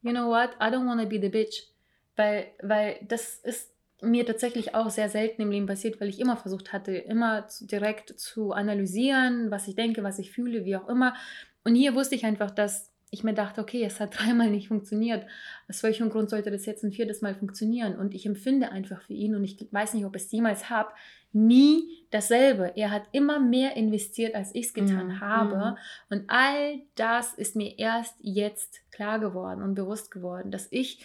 [0.01, 1.67] you know what, I don't want to be the bitch.
[2.15, 3.72] Weil, weil das ist
[4.03, 7.65] mir tatsächlich auch sehr selten im Leben passiert, weil ich immer versucht hatte, immer zu,
[7.65, 11.15] direkt zu analysieren, was ich denke, was ich fühle, wie auch immer.
[11.63, 15.25] Und hier wusste ich einfach, dass ich mir dachte, okay, es hat dreimal nicht funktioniert.
[15.69, 17.95] Aus welchem Grund sollte das jetzt ein viertes Mal funktionieren?
[17.95, 20.89] Und ich empfinde einfach für ihn, und ich weiß nicht, ob ich es jemals habe,
[21.31, 22.73] nie dasselbe.
[22.75, 25.19] Er hat immer mehr investiert, als ich es getan Mhm.
[25.19, 25.77] habe.
[26.09, 31.03] Und all das ist mir erst jetzt klar geworden und bewusst geworden, dass ich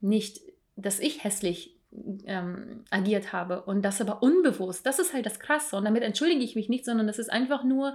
[0.00, 0.40] nicht,
[0.76, 1.76] dass ich hässlich
[2.24, 4.86] ähm, agiert habe und das aber unbewusst.
[4.86, 5.76] Das ist halt das Krasse.
[5.76, 7.94] Und damit entschuldige ich mich nicht, sondern das ist einfach nur,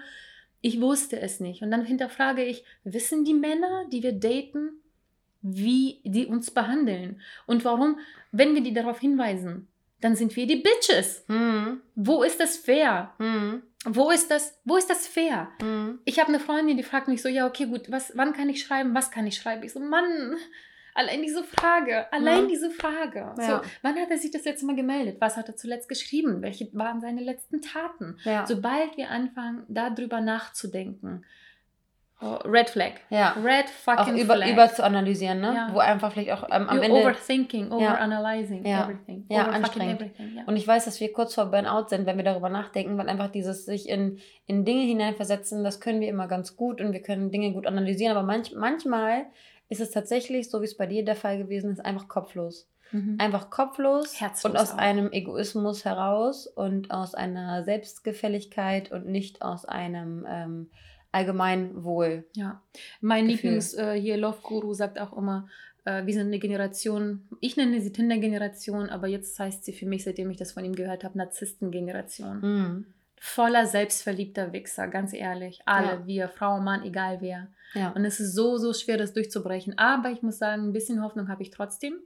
[0.61, 1.61] ich wusste es nicht.
[1.61, 4.71] Und dann hinterfrage ich, wissen die Männer, die wir daten,
[5.41, 7.21] wie die uns behandeln?
[7.45, 7.99] Und warum,
[8.31, 9.67] wenn wir die darauf hinweisen,
[10.01, 11.23] dann sind wir die Bitches.
[11.27, 11.81] Mhm.
[11.95, 13.13] Wo ist das fair?
[13.19, 13.63] Mhm.
[13.85, 15.49] Wo ist das, wo ist das fair?
[15.61, 15.99] Mhm.
[16.05, 18.63] Ich habe eine Freundin, die fragt mich so, ja, okay, gut, was, wann kann ich
[18.63, 19.63] schreiben, was kann ich schreiben?
[19.63, 20.35] Ich so, Mann,
[20.95, 22.47] allein diese Frage, allein Ja.
[22.47, 23.33] diese Frage.
[23.37, 23.43] Ja.
[23.61, 25.17] So, wann hat er sich das letzte Mal gemeldet?
[25.19, 26.41] Was hat er zuletzt geschrieben?
[26.41, 28.17] Welche waren seine letzten Taten?
[28.23, 28.45] Ja.
[28.47, 31.23] Sobald wir anfangen, darüber nachzudenken,
[32.21, 32.93] oh, Red Flag.
[33.09, 33.35] ja.
[33.43, 34.49] Red Auch fucking über, Flag.
[34.49, 35.53] über zu analysieren, ne?
[35.53, 35.69] Ja.
[35.73, 37.01] Wo einfach vielleicht auch ähm, am You're Ende.
[37.01, 38.83] overthinking, overanalyzing Ja.
[38.85, 39.25] everything.
[39.29, 40.01] Ja, Over anstrengend.
[40.01, 40.43] everything, ja.
[40.45, 43.29] Und ich weiß, dass wir kurz vor Burnout sind, wenn wir darüber nachdenken, weil einfach
[43.31, 47.31] dieses sich in, in Dinge hineinversetzen, das können wir immer ganz gut und wir können
[47.31, 48.15] Dinge gut analysieren.
[48.15, 49.25] Aber manch, manchmal
[49.69, 52.67] ist es tatsächlich, so wie es bei dir der Fall gewesen ist, einfach kopflos.
[52.91, 53.15] Mhm.
[53.19, 54.77] Einfach kopflos Herzlos und aus auch.
[54.77, 60.69] einem Egoismus heraus und aus einer Selbstgefälligkeit und nicht aus einem ähm,
[61.11, 62.25] Allgemeinwohl.
[62.35, 62.61] Ja,
[63.01, 63.35] mein Gefühl.
[63.51, 65.47] Lieblings äh, hier Love Guru sagt auch immer,
[65.85, 70.03] äh, wir sind eine Generation, ich nenne sie Tinder-Generation, aber jetzt heißt sie für mich,
[70.03, 72.39] seitdem ich das von ihm gehört habe, Narzissten-Generation.
[72.41, 72.85] Mhm.
[73.17, 75.61] Voller selbstverliebter Wichser, ganz ehrlich.
[75.65, 76.05] Alle, Ja.
[76.07, 77.47] wir, Frau, Mann, egal wer.
[77.75, 77.91] Ja.
[77.91, 79.77] Und es ist so, so schwer, das durchzubrechen.
[79.77, 81.99] Aber ich muss sagen, ein bisschen Hoffnung habe ich trotzdem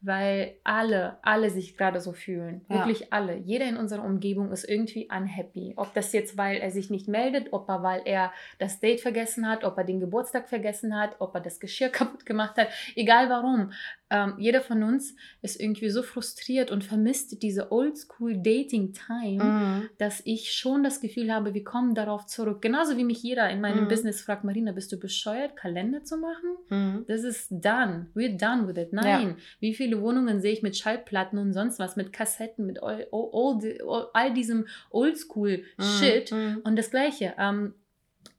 [0.00, 2.64] weil alle, alle sich gerade so fühlen.
[2.68, 2.76] Ja.
[2.76, 3.36] Wirklich alle.
[3.36, 5.74] Jeder in unserer Umgebung ist irgendwie unhappy.
[5.76, 9.48] Ob das jetzt, weil er sich nicht meldet, ob er, weil er das Date vergessen
[9.48, 13.28] hat, ob er den Geburtstag vergessen hat, ob er das Geschirr kaputt gemacht hat, egal
[13.28, 13.72] warum
[14.10, 19.90] ähm, jeder von uns ist irgendwie so frustriert und vermisst diese Oldschool-Dating-Time, mhm.
[19.98, 22.62] dass ich schon das Gefühl habe, wir kommen darauf zurück.
[22.62, 23.88] Genauso wie mich jeder in meinem mhm.
[23.88, 26.56] Business fragt, Marina, bist du bescheuert, Kalender zu machen?
[26.68, 27.04] Mhm.
[27.08, 28.06] Das ist done.
[28.14, 28.92] We're done with it.
[28.92, 29.28] Nein.
[29.30, 29.36] Ja.
[29.60, 33.30] Wie viele Wohnungen sehe ich mit Schallplatten und sonst was, mit Kassetten, mit all, all,
[33.32, 36.38] all, all diesem Oldschool-Shit mhm.
[36.38, 36.60] Mhm.
[36.64, 37.34] und das Gleiche.
[37.38, 37.74] Ähm,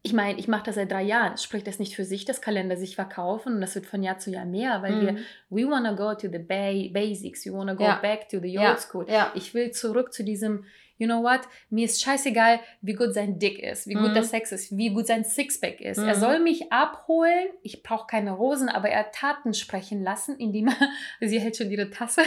[0.02, 1.38] ich meine, ich mache das seit drei Jahren.
[1.38, 4.32] Spricht das nicht für sich, dass Kalender sich verkaufen und das wird von Jahr zu
[4.32, 5.02] Jahr mehr, weil mhm.
[5.02, 5.16] wir,
[5.50, 7.96] we wanna go to the ba basics, we wanna go ja.
[7.96, 8.78] back to the old ja.
[8.78, 9.06] school.
[9.10, 9.32] Ja.
[9.36, 10.64] Ich will zurück zu diesem
[11.00, 14.14] you know what, mir ist scheißegal, wie gut sein Dick ist, wie gut mhm.
[14.14, 15.98] der Sex ist, wie gut sein Sixpack ist.
[15.98, 16.08] Mhm.
[16.08, 20.76] Er soll mich abholen, ich brauche keine Rosen, aber er Taten sprechen lassen, indem er,
[21.28, 22.22] sie hält schon ihre Tasse,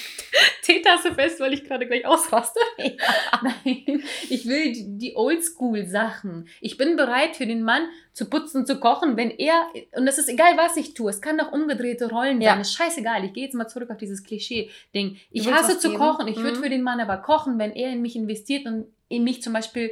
[0.62, 2.60] Teetasse fest, weil ich gerade gleich ausraste.
[2.82, 3.40] Ja.
[3.42, 6.48] Nein, ich will die Oldschool-Sachen.
[6.60, 10.28] Ich bin bereit für den Mann zu putzen, zu kochen, wenn er, und das ist
[10.28, 12.50] egal, was ich tue, es kann doch umgedrehte Rollen ja.
[12.50, 13.24] sein, ist scheißegal.
[13.24, 15.16] Ich gehe jetzt mal zurück auf dieses Klischee-Ding.
[15.30, 16.42] Ich hasse zu kochen, ich mhm.
[16.42, 19.52] würde für den Mann aber kochen, wenn er in mich investiert und in mich zum
[19.52, 19.90] Beispiel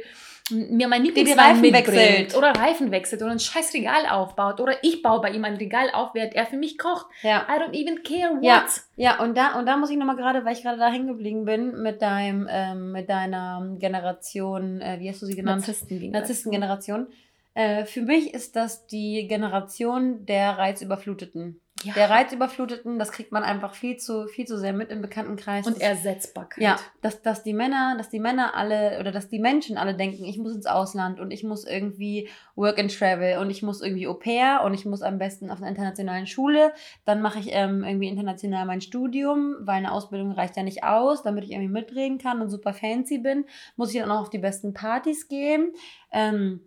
[0.51, 5.21] mir mein Lieblingswein wechselt oder Reifen wechselt oder ein scheiß Regal aufbaut oder ich baue
[5.21, 7.05] bei ihm ein Regal auf, während er für mich kocht.
[7.21, 7.47] Ja.
[7.49, 8.43] I don't even care what.
[8.43, 8.65] Ja,
[8.97, 11.45] ja und da und da muss ich nochmal gerade, weil ich gerade da hängen geblieben
[11.45, 15.65] bin mit deinem ähm, mit deiner Generation, äh, wie hast du sie genannt?
[15.67, 17.07] Narzissten Narzisstengeneration.
[17.53, 21.60] Äh, für mich ist das die Generation der Reizüberfluteten.
[21.83, 21.93] Ja.
[21.93, 25.65] Der Reizüberfluteten, das kriegt man einfach viel zu, viel zu sehr mit im Bekanntenkreis.
[25.65, 26.63] Und Ersetzbarkeit.
[26.63, 30.23] Ja, dass, dass die Männer, dass die Männer alle oder dass die Menschen alle denken,
[30.25, 34.07] ich muss ins Ausland und ich muss irgendwie Work and Travel und ich muss irgendwie
[34.07, 36.73] Au pair und ich muss am besten auf einer internationalen Schule.
[37.05, 41.23] Dann mache ich ähm, irgendwie international mein Studium, weil eine Ausbildung reicht ja nicht aus,
[41.23, 43.45] damit ich irgendwie mitreden kann und super fancy bin.
[43.75, 45.73] Muss ich dann auch auf die besten Partys gehen.
[46.11, 46.61] Ähm,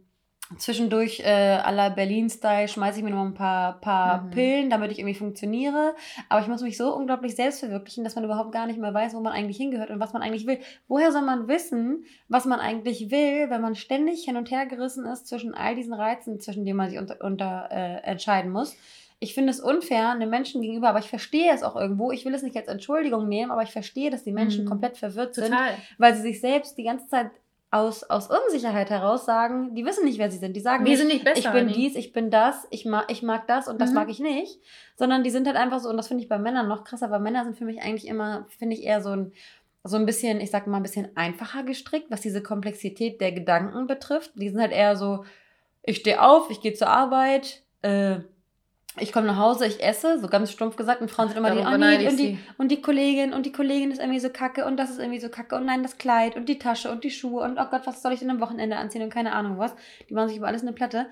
[0.59, 4.31] Zwischendurch äh, à la Berlin-Style schmeiße ich mir noch ein paar, paar mhm.
[4.31, 5.95] Pillen, damit ich irgendwie funktioniere.
[6.29, 9.15] Aber ich muss mich so unglaublich selbst verwirklichen, dass man überhaupt gar nicht mehr weiß,
[9.15, 10.59] wo man eigentlich hingehört und was man eigentlich will.
[10.87, 15.07] Woher soll man wissen, was man eigentlich will, wenn man ständig hin und her gerissen
[15.07, 18.77] ist zwischen all diesen Reizen, zwischen denen man sich unter, unter äh, entscheiden muss?
[19.21, 22.13] Ich finde es unfair einem Menschen gegenüber, aber ich verstehe es auch irgendwo.
[22.13, 24.69] Ich will es nicht als Entschuldigung nehmen, aber ich verstehe, dass die Menschen mhm.
[24.69, 25.75] komplett verwirrt sind, Total.
[25.97, 27.31] weil sie sich selbst die ganze Zeit
[27.75, 30.55] aus, aus Unsicherheit heraus sagen, die wissen nicht, wer sie sind.
[30.55, 31.77] Die sagen, wir sind nicht besser, ich bin nicht.
[31.77, 33.97] dies, ich bin das, ich mag, ich mag das und das mhm.
[33.97, 34.61] mag ich nicht.
[34.95, 37.19] Sondern die sind halt einfach so, und das finde ich bei Männern noch krasser, weil
[37.19, 39.33] Männer sind für mich eigentlich immer, finde ich eher so ein,
[39.83, 43.89] so ein bisschen, ich sag mal, ein bisschen einfacher gestrickt, was diese Komplexität der Gedanken
[43.89, 44.31] betrifft.
[44.37, 45.25] Die sind halt eher so,
[45.83, 48.21] ich stehe auf, ich gehe zur Arbeit, äh,
[48.99, 51.71] ich komme nach Hause, ich esse, so ganz stumpf gesagt, und Frauen sind immer Darüber
[51.71, 54.65] die, oh nee, und die, und die Kollegin, und die Kollegin ist irgendwie so kacke,
[54.65, 57.11] und das ist irgendwie so kacke, und nein, das Kleid, und die Tasche, und die
[57.11, 59.75] Schuhe, und oh Gott, was soll ich denn am Wochenende anziehen, und keine Ahnung was.
[60.09, 61.07] Die machen sich über alles eine Platte.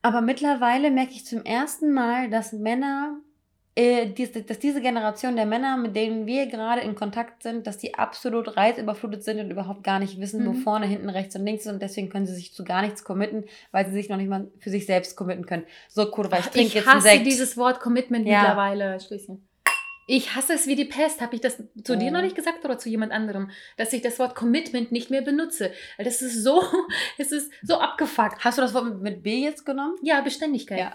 [0.00, 3.18] Aber mittlerweile merke ich zum ersten Mal, dass Männer
[3.74, 8.56] dass diese Generation der Männer, mit denen wir gerade in Kontakt sind, dass die absolut
[8.56, 10.48] reizüberflutet sind und überhaupt gar nicht wissen, mhm.
[10.48, 13.02] wo vorne, hinten, rechts und links ist und deswegen können sie sich zu gar nichts
[13.02, 15.64] committen, weil sie sich noch nicht mal für sich selbst committen können.
[15.88, 18.40] So kurva, ich trinke jetzt hasse dieses Wort Commitment ja.
[18.40, 19.48] mittlerweile, Schließchen.
[20.06, 21.20] Ich hasse es wie die Pest.
[21.20, 21.96] Habe ich das zu oh.
[21.96, 25.22] dir noch nicht gesagt oder zu jemand anderem, dass ich das Wort Commitment nicht mehr
[25.22, 25.70] benutze?
[25.96, 26.62] Weil das ist so,
[27.18, 28.44] es ist so abgefuckt.
[28.44, 29.94] Hast du das Wort mit B jetzt genommen?
[30.02, 30.78] Ja, Beständigkeit.
[30.78, 30.92] Ja.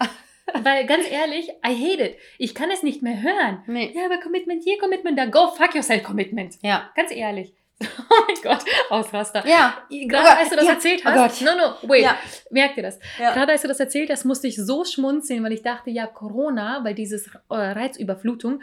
[0.62, 2.16] Weil ganz ehrlich, I hate it.
[2.38, 3.62] Ich kann es nicht mehr hören.
[3.66, 3.92] Nee.
[3.94, 5.26] Ja, aber Commitment hier, Commitment da.
[5.26, 6.56] Go fuck yourself, Commitment.
[6.62, 6.90] Ja.
[6.94, 7.54] Ganz ehrlich.
[8.10, 9.46] Oh mein Gott, Ausraster.
[9.46, 9.86] Ja.
[9.88, 10.72] Gerade als du das ja.
[10.72, 11.42] erzählt oh hast.
[11.42, 12.02] Oh no, no, wait.
[12.02, 12.16] Ja.
[12.50, 12.98] Merk dir das.
[13.20, 13.32] Ja.
[13.32, 16.82] Gerade als du das erzählt hast, musste ich so schmunzeln, weil ich dachte, ja, Corona,
[16.82, 18.60] weil dieses äh, Reizüberflutung,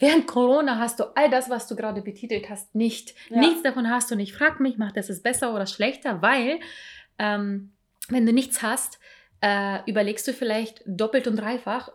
[0.00, 3.14] Während Corona hast du all das, was du gerade betitelt hast, nicht.
[3.28, 3.38] Ja.
[3.38, 4.34] Nichts davon hast du nicht.
[4.34, 6.22] Frag mich, macht das es besser oder schlechter?
[6.22, 6.58] Weil,
[7.18, 7.74] ähm,
[8.08, 8.98] wenn du nichts hast,
[9.40, 11.90] äh, überlegst du vielleicht doppelt und dreifach,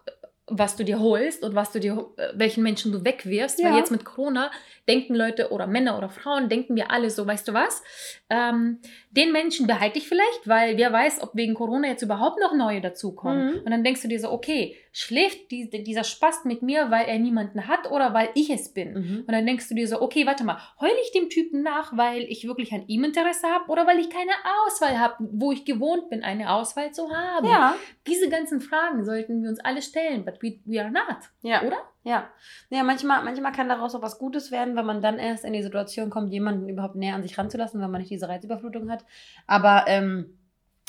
[0.48, 3.60] was du dir holst und was du dir, äh, welchen Menschen du wegwirfst.
[3.60, 3.70] Ja.
[3.70, 4.52] Weil jetzt mit Corona
[4.88, 7.82] denken Leute oder Männer oder Frauen, denken wir alle so, weißt du was?
[8.30, 8.80] Ähm,
[9.10, 12.82] den Menschen behalte ich vielleicht, weil wer weiß, ob wegen Corona jetzt überhaupt noch neue
[12.82, 13.54] dazukommen.
[13.54, 13.60] Mhm.
[13.60, 17.20] Und dann denkst du dir so, okay, schläft die, dieser Spast mit mir, weil er
[17.20, 18.94] niemanden hat oder weil ich es bin?
[18.94, 19.18] Mhm.
[19.28, 22.22] Und dann denkst du dir so, okay, warte mal, heule ich dem Typen nach, weil
[22.22, 24.32] ich wirklich an ihm Interesse habe oder weil ich keine
[24.66, 27.46] Auswahl habe, wo ich gewohnt bin, eine Auswahl zu haben?
[27.46, 27.76] Ja.
[28.08, 31.64] Diese ganzen Fragen sollten wir uns alle stellen, but we, we are not, ja.
[31.64, 31.78] oder?
[32.04, 32.30] Ja.
[32.70, 35.64] Ja, manchmal, manchmal kann daraus auch was Gutes werden, wenn man dann erst in die
[35.64, 39.04] Situation kommt, jemanden überhaupt näher an sich ranzulassen, wenn man nicht diese Reizüberflutung hat.
[39.46, 40.38] Aber ähm,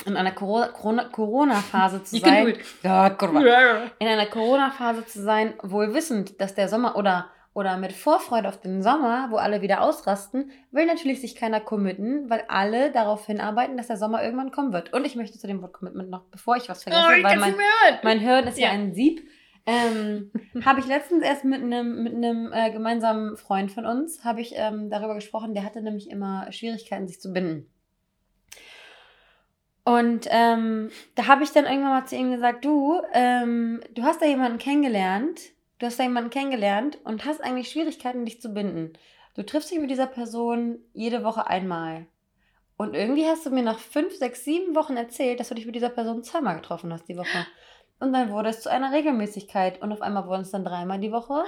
[0.05, 2.57] in einer Corona-Phase zu sein.
[3.99, 8.61] In einer Corona-Phase zu sein, wohl wissend, dass der Sommer oder oder mit Vorfreude auf
[8.61, 13.77] den Sommer, wo alle wieder ausrasten, will natürlich sich keiner committen, weil alle darauf hinarbeiten,
[13.77, 14.93] dass der Sommer irgendwann kommen wird.
[14.93, 17.55] Und ich möchte zu dem Wort Commitment noch, bevor ich was vergesse, oh, weil mein,
[18.03, 19.27] mein Hören ist ja, ja ein Sieb.
[19.65, 20.31] Ähm,
[20.65, 24.91] habe ich letztens erst mit einem mit äh, gemeinsamen Freund von uns habe ich ähm,
[24.91, 25.55] darüber gesprochen.
[25.55, 27.71] Der hatte nämlich immer Schwierigkeiten, sich zu binden.
[29.87, 34.21] Und ähm, da habe ich dann irgendwann mal zu ihm gesagt, du, ähm, du hast
[34.21, 35.39] da jemanden kennengelernt,
[35.79, 38.91] du hast da jemanden kennengelernt und hast eigentlich Schwierigkeiten, dich zu binden.
[39.35, 42.05] Du triffst dich mit dieser Person jede Woche einmal.
[42.75, 45.75] Und irgendwie hast du mir nach fünf, sechs, sieben Wochen erzählt, dass du dich mit
[45.75, 47.47] dieser Person zweimal getroffen hast die Woche.
[48.01, 49.81] Und dann wurde es zu einer Regelmäßigkeit.
[49.81, 51.45] Und auf einmal wurden es dann dreimal die Woche.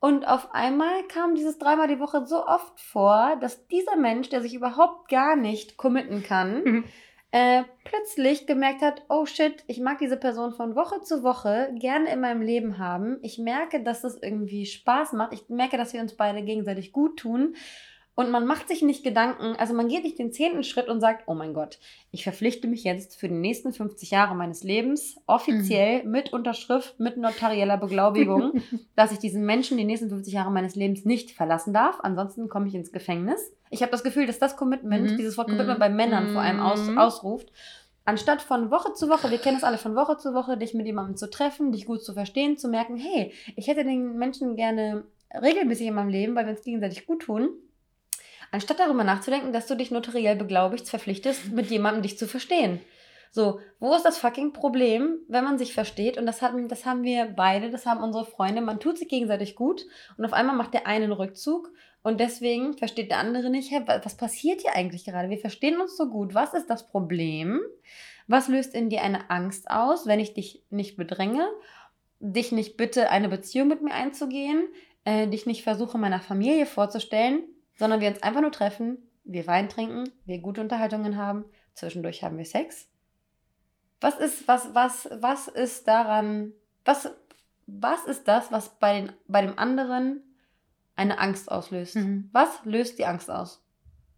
[0.00, 4.42] Und auf einmal kam dieses dreimal die Woche so oft vor, dass dieser Mensch, der
[4.42, 6.84] sich überhaupt gar nicht committen kann, mhm
[7.32, 12.12] äh, plötzlich gemerkt hat, oh shit, ich mag diese Person von Woche zu Woche gerne
[12.12, 13.18] in meinem Leben haben.
[13.22, 15.32] Ich merke, dass das irgendwie Spaß macht.
[15.32, 17.54] Ich merke, dass wir uns beide gegenseitig gut tun.
[18.16, 21.22] Und man macht sich nicht Gedanken, also man geht nicht den zehnten Schritt und sagt,
[21.26, 21.78] oh mein Gott,
[22.10, 26.10] ich verpflichte mich jetzt für die nächsten 50 Jahre meines Lebens offiziell mhm.
[26.10, 28.62] mit Unterschrift, mit notarieller Beglaubigung,
[28.96, 31.98] dass ich diesen Menschen die nächsten 50 Jahre meines Lebens nicht verlassen darf.
[32.02, 33.52] Ansonsten komme ich ins Gefängnis.
[33.70, 35.16] Ich habe das Gefühl, dass das Commitment, mhm.
[35.16, 35.80] dieses Wort Commitment mhm.
[35.80, 36.98] bei Männern vor allem aus, mhm.
[36.98, 37.50] ausruft.
[38.04, 40.84] Anstatt von Woche zu Woche, wir kennen es alle von Woche zu Woche, dich mit
[40.84, 45.04] jemandem zu treffen, dich gut zu verstehen, zu merken, hey, ich hätte den Menschen gerne
[45.32, 47.50] regelmäßig in meinem Leben, weil wir uns gegenseitig gut tun
[48.52, 52.80] Anstatt darüber nachzudenken, dass du dich notariell beglaubigst, verpflichtest, mit jemandem dich zu verstehen.
[53.32, 56.18] So, wo ist das fucking Problem, wenn man sich versteht?
[56.18, 58.60] Und das haben, das haben wir beide, das haben unsere Freunde.
[58.60, 59.86] Man tut sich gegenseitig gut
[60.16, 61.70] und auf einmal macht der eine einen Rückzug
[62.02, 65.30] und deswegen versteht der andere nicht, was passiert hier eigentlich gerade?
[65.30, 66.34] Wir verstehen uns so gut.
[66.34, 67.60] Was ist das Problem?
[68.26, 71.46] Was löst in dir eine Angst aus, wenn ich dich nicht bedränge,
[72.18, 74.68] dich nicht bitte, eine Beziehung mit mir einzugehen,
[75.04, 77.42] äh, dich nicht versuche, meiner Familie vorzustellen?
[77.80, 82.36] Sondern wir uns einfach nur treffen, wir Wein trinken, wir gute Unterhaltungen haben, zwischendurch haben
[82.36, 82.86] wir Sex.
[84.02, 86.52] Was ist, was, was, was ist daran,
[86.84, 87.10] was,
[87.66, 90.22] was ist das, was bei, den, bei dem anderen
[90.94, 91.96] eine Angst auslöst?
[91.96, 92.28] Mhm.
[92.32, 93.64] Was löst die Angst aus?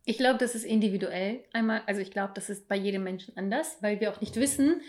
[0.05, 1.45] Ich glaube, das ist individuell.
[1.53, 4.81] Einmal, also ich glaube, das ist bei jedem Menschen anders, weil wir auch nicht wissen,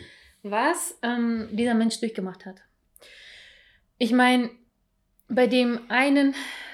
[0.42, 2.64] was ähm, dieser Mensch durchgemacht hat.
[4.00, 4.50] Ich meine,
[5.28, 6.34] bei dem einen,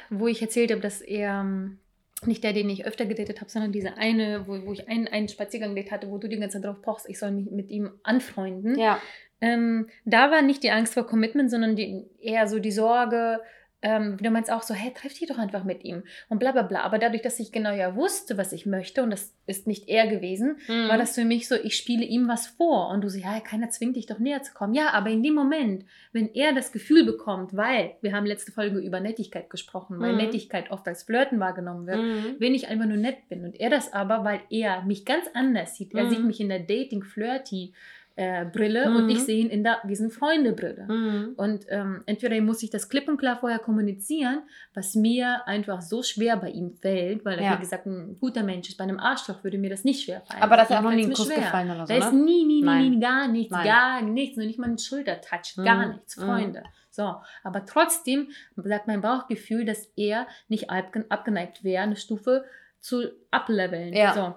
[0.10, 1.80] wo ich erzählt habe, dass er ähm,
[2.26, 5.28] nicht der, den ich öfter gedatet habe, sondern dieser eine, wo, wo ich einen, einen
[5.28, 8.78] Spaziergang hatte, wo du die ganze Zeit drauf pochst, ich soll mich mit ihm anfreunden.
[8.78, 9.02] Ja.
[9.42, 13.40] Ähm, da war nicht die Angst vor Commitment, sondern die, eher so die Sorge,
[13.82, 16.64] ähm, du meinst auch so, hey, treff dich doch einfach mit ihm und bla bla
[16.64, 16.82] bla.
[16.82, 20.08] Aber dadurch, dass ich genau ja wusste, was ich möchte, und das ist nicht er
[20.08, 20.90] gewesen, mhm.
[20.90, 22.90] war das für mich so, ich spiele ihm was vor.
[22.90, 24.74] Und du so, ja, keiner zwingt dich doch näher zu kommen.
[24.74, 28.80] Ja, aber in dem Moment, wenn er das Gefühl bekommt, weil, wir haben letzte Folge
[28.80, 30.18] über Nettigkeit gesprochen, weil mhm.
[30.18, 32.36] Nettigkeit oft als Flirten wahrgenommen wird, mhm.
[32.40, 33.46] wenn ich einfach nur nett bin.
[33.46, 36.28] Und er das aber, weil er mich ganz anders sieht, er sieht mhm.
[36.28, 37.74] mich in der Dating-Flirty-
[38.20, 38.96] äh, Brille mhm.
[38.98, 40.88] und ich sehe ihn in der sind Freunde-Brille.
[40.90, 41.34] Mhm.
[41.38, 44.42] Und ähm, entweder muss ich das klipp und klar vorher kommunizieren,
[44.74, 47.56] was mir einfach so schwer bei ihm fällt, weil er, ja.
[47.56, 48.78] wie gesagt, ein guter Mensch ist.
[48.78, 50.44] Bei einem Arschloch würde mir das nicht schwer fallen.
[50.44, 51.38] Aber das ist auch noch nie ein Kuss schwer.
[51.38, 52.20] gefallen oder so, Da ist ne?
[52.20, 53.66] nie, nie, nie, nie, gar nichts, Nein.
[53.66, 55.64] gar nichts, nur nicht mal ein Schultertouch, mhm.
[55.64, 56.22] gar nichts, mhm.
[56.24, 56.64] Freunde.
[56.92, 58.28] So, aber trotzdem
[58.58, 62.44] sagt mein Bauchgefühl, dass er nicht abgeneigt wäre, eine Stufe
[62.82, 63.94] zu ableveln.
[63.94, 64.14] Ja.
[64.14, 64.36] So.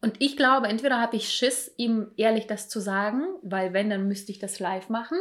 [0.00, 4.06] Und ich glaube, entweder habe ich Schiss, ihm ehrlich das zu sagen, weil wenn, dann
[4.06, 5.16] müsste ich das live machen.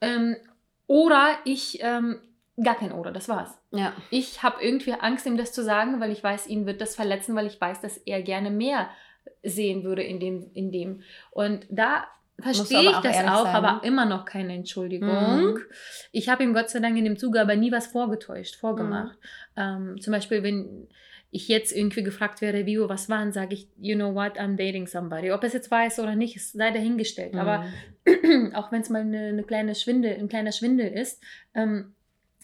[0.00, 0.36] Ähm,
[0.86, 2.20] oder ich, ähm,
[2.62, 3.58] gar kein Oder, das war's.
[3.70, 3.92] Ja.
[4.10, 7.34] Ich habe irgendwie Angst, ihm das zu sagen, weil ich weiß, ihn wird das verletzen,
[7.34, 8.88] weil ich weiß, dass er gerne mehr
[9.42, 10.50] sehen würde in dem.
[10.54, 11.02] In dem.
[11.30, 12.06] Und da
[12.40, 15.54] verstehe ich das auch, sein, aber immer noch keine Entschuldigung.
[15.54, 15.58] Mhm.
[16.12, 19.18] Ich habe ihm Gott sei Dank in dem Zuge aber nie was vorgetäuscht, vorgemacht.
[19.56, 19.92] Mhm.
[19.94, 20.88] Ähm, zum Beispiel, wenn
[21.34, 24.86] ich jetzt irgendwie gefragt wäre, Vio, was waren, sage ich, you know what, I'm dating
[24.86, 25.32] somebody.
[25.32, 27.34] Ob es jetzt weiß oder nicht, ist sei dahingestellt.
[27.34, 27.40] Mhm.
[27.40, 27.64] Aber
[28.54, 31.20] auch wenn es mal eine, eine, kleine Schwindel, ein kleiner Schwindel ist,
[31.54, 31.92] ähm,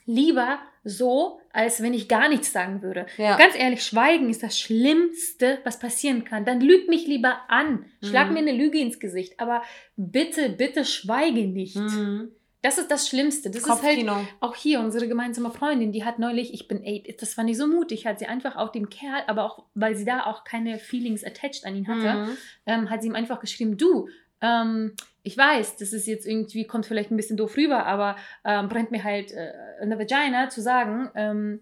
[0.06, 3.06] lieber so, als wenn ich gar nichts sagen würde.
[3.16, 3.36] Ja.
[3.36, 6.44] Ganz ehrlich, Schweigen ist das Schlimmste, was passieren kann.
[6.44, 7.84] Dann lüg mich lieber an.
[8.02, 8.34] Schlag mhm.
[8.34, 9.38] mir eine Lüge ins Gesicht.
[9.38, 9.62] Aber
[9.96, 11.76] bitte, bitte schweige nicht.
[11.76, 12.32] Mhm.
[12.62, 13.50] Das ist das Schlimmste.
[13.50, 14.06] Das ist halt
[14.40, 17.66] auch hier unsere gemeinsame Freundin, die hat neulich, ich bin, ey, das war nicht so
[17.66, 21.24] mutig, hat sie einfach auch dem Kerl, aber auch, weil sie da auch keine Feelings
[21.24, 22.36] attached an ihn hatte, mhm.
[22.66, 24.08] ähm, hat sie ihm einfach geschrieben, du,
[24.42, 28.68] ähm, ich weiß, das ist jetzt irgendwie, kommt vielleicht ein bisschen doof rüber, aber ähm,
[28.68, 31.60] brennt mir halt äh, in der Vagina zu sagen, ähm,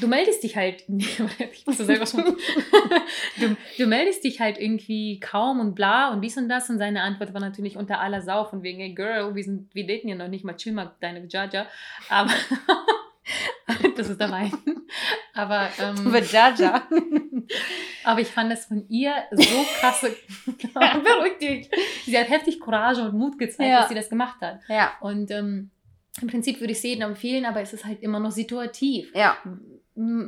[0.00, 2.24] du meldest dich halt ich muss selber schon.
[3.40, 6.68] du, du, meldest dich halt irgendwie kaum und bla und dies und das.
[6.68, 9.86] Und seine Antwort war natürlich unter aller Sau von wegen, hey Girl, wir, sind, wir
[9.86, 11.66] daten ja noch nicht mal, chill mal deine Jaja.
[12.08, 12.30] Aber
[13.96, 14.52] das ist der Wein.
[15.34, 16.82] Aber, ähm, Jaja.
[18.04, 20.14] aber ich fand das von ihr so krasse.
[20.74, 21.70] Beruhig dich.
[22.04, 23.80] Sie hat heftig Courage und Mut gezeigt, ja.
[23.80, 24.60] dass sie das gemacht hat.
[24.68, 24.92] Ja.
[25.00, 25.70] Und ähm,
[26.20, 29.14] im Prinzip würde ich es jedem empfehlen, aber es ist halt immer noch situativ.
[29.14, 29.38] Ja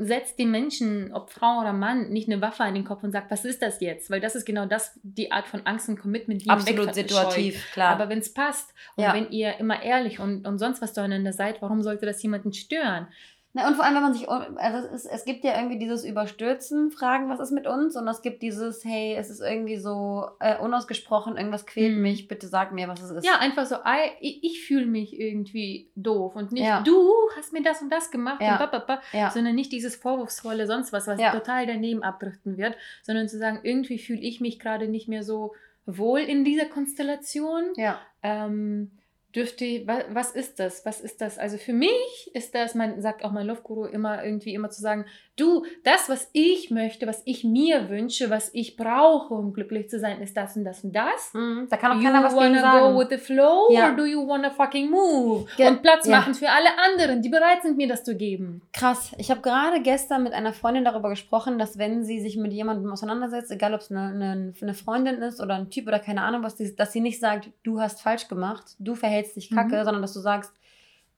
[0.01, 3.31] setzt den Menschen, ob Frau oder Mann, nicht eine Waffe an den Kopf und sagt,
[3.31, 4.11] was ist das jetzt?
[4.11, 7.93] Weil das ist genau das, die Art von Angst und Commitment, die Absolut situativ, klar.
[7.93, 9.15] Aber wenn es passt und ja.
[9.15, 13.07] wenn ihr immer ehrlich und, und sonst was zueinander seid, warum sollte das jemanden stören?
[13.53, 16.05] Na, und vor allem, wenn man sich, also es, ist, es gibt ja irgendwie dieses
[16.05, 17.97] Überstürzen, Fragen, was ist mit uns?
[17.97, 22.03] Und es gibt dieses, hey, es ist irgendwie so äh, unausgesprochen, irgendwas quält mhm.
[22.03, 23.27] mich, bitte sag mir, was es ist.
[23.27, 23.77] Ja, einfach so,
[24.21, 26.83] ich, ich fühle mich irgendwie doof und nicht ja.
[26.83, 28.53] du hast mir das und das gemacht, ja.
[28.53, 29.31] und bababa, ja.
[29.31, 33.99] sondern nicht dieses vorwurfsvolle sonst was, was total daneben abdriften wird, sondern zu sagen, irgendwie
[33.99, 35.55] fühle ich mich gerade nicht mehr so
[35.87, 37.73] wohl in dieser Konstellation.
[37.75, 37.99] Ja.
[38.23, 38.93] Ähm,
[39.35, 40.85] dürfte, was ist das?
[40.85, 41.39] Was ist das?
[41.39, 44.81] Also für mich ist das, man sagt auch mein Love Guru immer irgendwie immer zu
[44.81, 45.05] sagen,
[45.37, 49.99] du, das, was ich möchte, was ich mir wünsche, was ich brauche, um glücklich zu
[49.99, 51.33] sein, ist das und das und das.
[51.33, 51.67] Mhm.
[51.71, 52.79] Da kann auch keiner was gegen sagen.
[52.79, 53.91] You wanna go with the flow ja.
[53.91, 55.47] or do you wanna fucking move?
[55.57, 56.19] Ge und Platz ja.
[56.19, 58.63] machen für alle anderen, die bereit sind, mir das zu geben.
[58.73, 59.13] Krass.
[59.19, 62.91] Ich habe gerade gestern mit einer Freundin darüber gesprochen, dass wenn sie sich mit jemandem
[62.93, 66.43] auseinandersetzt, egal ob es eine, eine, eine, Freundin ist oder ein Typ oder keine Ahnung
[66.43, 69.85] was, dass sie nicht sagt, du hast falsch gemacht, du verhältst dich kacke, mhm.
[69.85, 70.53] sondern dass du sagst,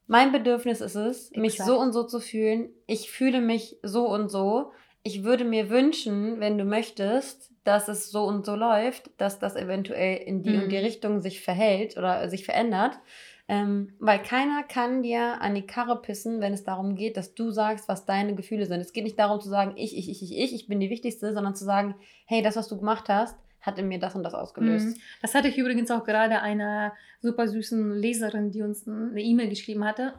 [0.07, 1.41] mein Bedürfnis ist es, Exakt.
[1.41, 2.71] mich so und so zu fühlen.
[2.87, 4.73] Ich fühle mich so und so.
[5.03, 9.57] Ich würde mir wünschen, wenn du möchtest, dass es so und so läuft, dass das
[9.57, 10.62] eventuell in die mhm.
[10.62, 10.85] und die mhm.
[10.85, 12.99] Richtung sich verhält oder sich verändert.
[13.49, 17.51] Ähm, weil keiner kann dir an die Karre pissen, wenn es darum geht, dass du
[17.51, 18.81] sagst, was deine Gefühle sind.
[18.81, 21.35] Es geht nicht darum zu sagen, ich, ich, ich, ich, ich, ich bin die Wichtigste,
[21.35, 21.95] sondern zu sagen,
[22.27, 24.88] hey, das, was du gemacht hast, hat in mir das und das ausgelöst.
[24.88, 25.01] Mhm.
[25.22, 29.85] Das hatte ich übrigens auch gerade einer super süßen Leserin, die uns eine E-Mail geschrieben
[29.85, 30.14] hatte.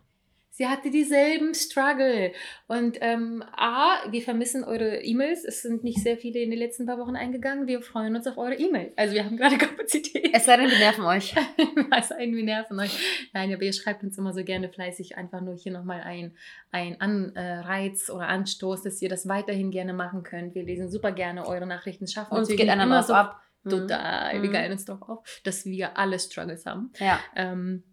[0.56, 2.32] Sie hatte dieselben Struggle.
[2.68, 5.44] Und ähm, A, wir vermissen eure E-Mails.
[5.44, 7.66] Es sind nicht sehr viele in den letzten paar Wochen eingegangen.
[7.66, 8.94] Wir freuen uns auf eure E-Mails.
[8.96, 10.30] Also wir haben gerade Kapazität.
[10.32, 11.34] Es sei denn, wir nerven euch.
[11.98, 12.96] es sei denn, wir nerven euch.
[13.34, 16.38] Nein, aber ihr schreibt uns immer so gerne fleißig einfach nur hier nochmal ein,
[16.70, 20.54] ein Anreiz oder Anstoß, dass ihr das weiterhin gerne machen könnt.
[20.54, 22.06] Wir lesen super gerne eure Nachrichten.
[22.06, 23.42] Schaffen uns geht einer immer so ab.
[23.68, 24.38] Total.
[24.38, 24.44] Mhm.
[24.44, 26.92] Wir geilen uns doch auf, dass wir alle Struggles haben.
[27.00, 27.20] Ja.
[27.36, 27.84] Ähm,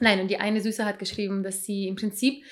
[0.00, 2.44] Nein, und die eine Süße hat geschrieben, dass sie im Prinzip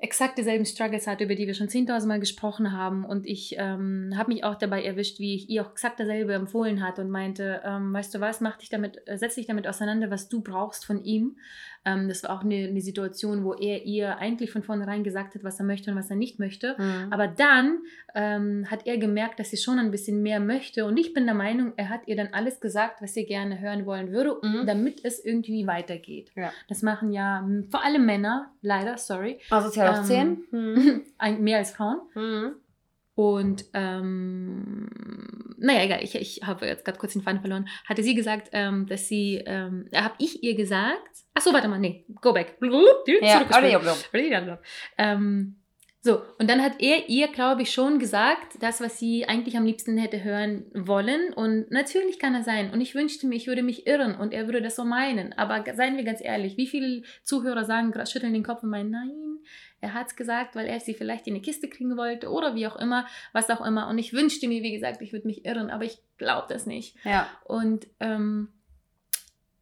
[0.00, 3.04] exakt dieselben Struggles hat, über die wir schon 10.000 Mal gesprochen haben.
[3.04, 6.84] Und ich ähm, habe mich auch dabei erwischt, wie ich ihr auch exakt dasselbe empfohlen
[6.84, 10.08] hatte und meinte, ähm, weißt du was, mach dich damit, äh, setz dich damit auseinander,
[10.10, 11.36] was du brauchst von ihm.
[11.84, 15.44] Ähm, das war auch eine, eine, Situation, wo er ihr eigentlich von vornherein gesagt hat,
[15.44, 16.76] was er möchte und was er nicht möchte.
[16.78, 17.12] Mhm.
[17.12, 17.78] Aber dann
[18.14, 20.84] ähm, hat er gemerkt, dass sie schon ein bisschen mehr möchte.
[20.84, 23.86] Und ich bin der Meinung, er hat ihr dann alles gesagt, was sie gerne hören
[23.86, 24.66] wollen würde, mhm.
[24.66, 26.30] damit es irgendwie weitergeht.
[26.34, 26.52] Ja.
[26.68, 29.38] Das machen ja vor allem Männer, leider, sorry.
[29.50, 30.44] Asozial auf 10?
[30.50, 31.02] Mhm.
[31.40, 32.00] mehr als Frauen.
[33.18, 34.86] Und ähm,
[35.58, 37.68] naja, egal, ich, ich habe jetzt gerade kurz den Faden verloren.
[37.84, 41.80] Hatte sie gesagt, ähm, dass sie, ähm, habe ich ihr gesagt, ach so, warte mal,
[41.80, 42.58] nee, go back.
[43.20, 43.40] Ja,
[44.98, 45.56] ähm,
[46.00, 49.66] so, und dann hat er ihr, glaube ich, schon gesagt, das, was sie eigentlich am
[49.66, 51.32] liebsten hätte hören wollen.
[51.32, 52.70] Und natürlich kann er sein.
[52.70, 55.32] Und ich wünschte mir, ich würde mich irren und er würde das so meinen.
[55.32, 59.38] Aber seien wir ganz ehrlich, wie viele Zuhörer sagen, schütteln den Kopf und meinen, nein,
[59.80, 62.66] er hat es gesagt, weil er sie vielleicht in eine Kiste kriegen wollte oder wie
[62.66, 63.88] auch immer, was auch immer.
[63.88, 66.96] Und ich wünschte mir, wie gesagt, ich würde mich irren, aber ich glaube das nicht.
[67.04, 67.28] Ja.
[67.44, 68.48] Und ähm,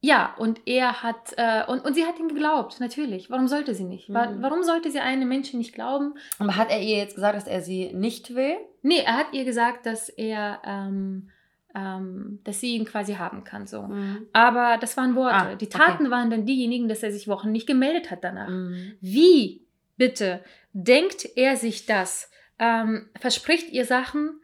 [0.01, 3.31] ja, und er hat, äh, und, und sie hat ihm geglaubt, natürlich.
[3.31, 4.09] Warum sollte sie nicht?
[4.09, 4.39] Mhm.
[4.41, 6.15] Warum sollte sie einem Menschen nicht glauben?
[6.39, 8.57] Aber hat er ihr jetzt gesagt, dass er sie nicht will?
[8.83, 11.31] Nee, er hat ihr gesagt, dass er, ähm,
[11.75, 13.67] ähm, dass sie ihn quasi haben kann.
[13.67, 13.83] So.
[13.83, 14.29] Mhm.
[14.33, 15.35] Aber das waren Worte.
[15.35, 16.11] Ah, die Taten okay.
[16.11, 18.49] waren dann diejenigen, dass er sich Wochen nicht gemeldet hat danach.
[18.49, 18.93] Mhm.
[19.01, 19.66] Wie
[19.97, 24.41] bitte denkt er sich das, ähm, verspricht ihr Sachen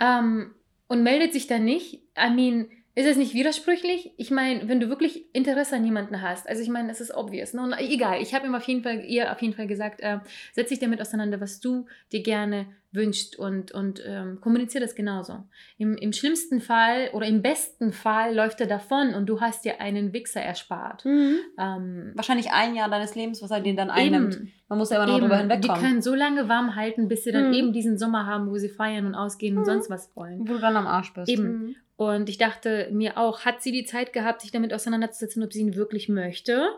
[0.00, 0.54] ähm,
[0.86, 1.94] und meldet sich dann nicht?
[2.16, 4.12] I mean, ist es nicht widersprüchlich?
[4.16, 7.52] Ich meine, wenn du wirklich Interesse an jemanden hast, also ich meine, es ist obvious.
[7.52, 7.62] Ne?
[7.62, 10.18] Und egal, ich habe ihm auf jeden Fall, ihr auf jeden Fall gesagt, äh,
[10.52, 15.42] setz dich damit auseinander, was du dir gerne wünscht und, und ähm, kommuniziere das genauso.
[15.78, 19.80] Im, Im schlimmsten Fall oder im besten Fall läuft er davon und du hast dir
[19.80, 21.04] einen Wichser erspart.
[21.04, 21.38] Mhm.
[21.58, 24.36] Ähm, Wahrscheinlich ein Jahr deines Lebens, was er den dann einnimmt.
[24.36, 25.80] Eben, Man muss ja immer noch eben, drüber hinwegkommen.
[25.80, 27.54] Die können so lange warm halten, bis sie dann mhm.
[27.54, 29.60] eben diesen Sommer haben, wo sie feiern und ausgehen mhm.
[29.60, 30.48] und sonst was wollen.
[30.48, 31.28] Wo du dann am Arsch bist.
[31.28, 31.74] Eben.
[31.96, 35.60] Und ich dachte mir auch, hat sie die Zeit gehabt, sich damit auseinanderzusetzen, ob sie
[35.60, 36.68] ihn wirklich möchte?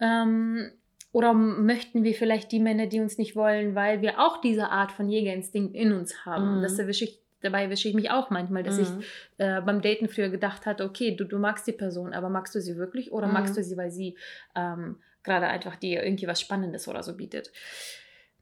[0.00, 0.70] Ähm,
[1.12, 4.92] oder möchten wir vielleicht die Männer, die uns nicht wollen, weil wir auch diese Art
[4.92, 6.58] von Jägerinstinkt in uns haben?
[6.58, 6.62] Mhm.
[6.62, 8.82] Das erwische ich dabei erwische ich mich auch manchmal, dass Mhm.
[8.82, 9.06] ich
[9.38, 12.60] äh, beim Daten früher gedacht hatte, okay, du, du magst die Person, aber magst du
[12.60, 13.32] sie wirklich oder Mhm.
[13.32, 14.16] magst du sie, weil sie
[14.54, 17.50] ähm, gerade einfach dir irgendwie was Spannendes oder so bietet?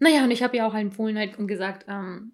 [0.00, 2.32] Naja, und ich habe ja auch empfohlen halt und gesagt, ähm,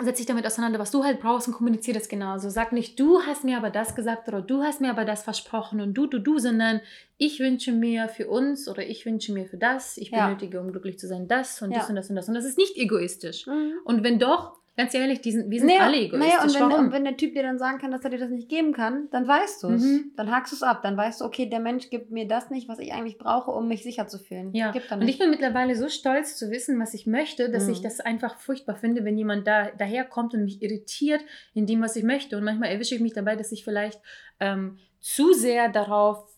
[0.00, 2.48] setz dich damit auseinander, was du halt brauchst und kommuniziere das genauso.
[2.48, 5.80] Sag nicht, du hast mir aber das gesagt oder du hast mir aber das versprochen
[5.80, 6.80] und du, du, du, sondern
[7.18, 10.26] ich wünsche mir für uns oder ich wünsche mir für das, ich Ja.
[10.26, 11.78] benötige, um glücklich zu sein, das und Ja.
[11.78, 12.28] das und das und das.
[12.28, 13.46] Und das ist nicht egoistisch.
[13.46, 13.72] Mhm.
[13.84, 16.18] Und wenn doch, ganz ehrlich, die sind, wir sind Naja, alle egoistisch.
[16.28, 18.30] naja, und wenn, und wenn der Typ dir dann sagen kann, dass er dir das
[18.30, 19.82] nicht geben kann, dann weißt du es.
[19.82, 20.12] Mhm.
[20.16, 20.80] Dann hakst du es ab.
[20.82, 23.68] Dann weißt du, okay, der Mensch gibt mir das nicht, was ich eigentlich brauche, um
[23.68, 24.54] mich sicher zu fühlen.
[24.54, 27.72] Ja, und ich bin mittlerweile so stolz zu wissen, was ich möchte, dass Mhm.
[27.72, 31.20] ich das einfach furchtbar finde, wenn jemand da daherkommt und mich irritiert
[31.54, 32.36] in dem, was ich möchte.
[32.36, 34.00] Und manchmal erwische ich mich dabei, dass ich vielleicht
[34.40, 36.29] ähm, zu sehr darauf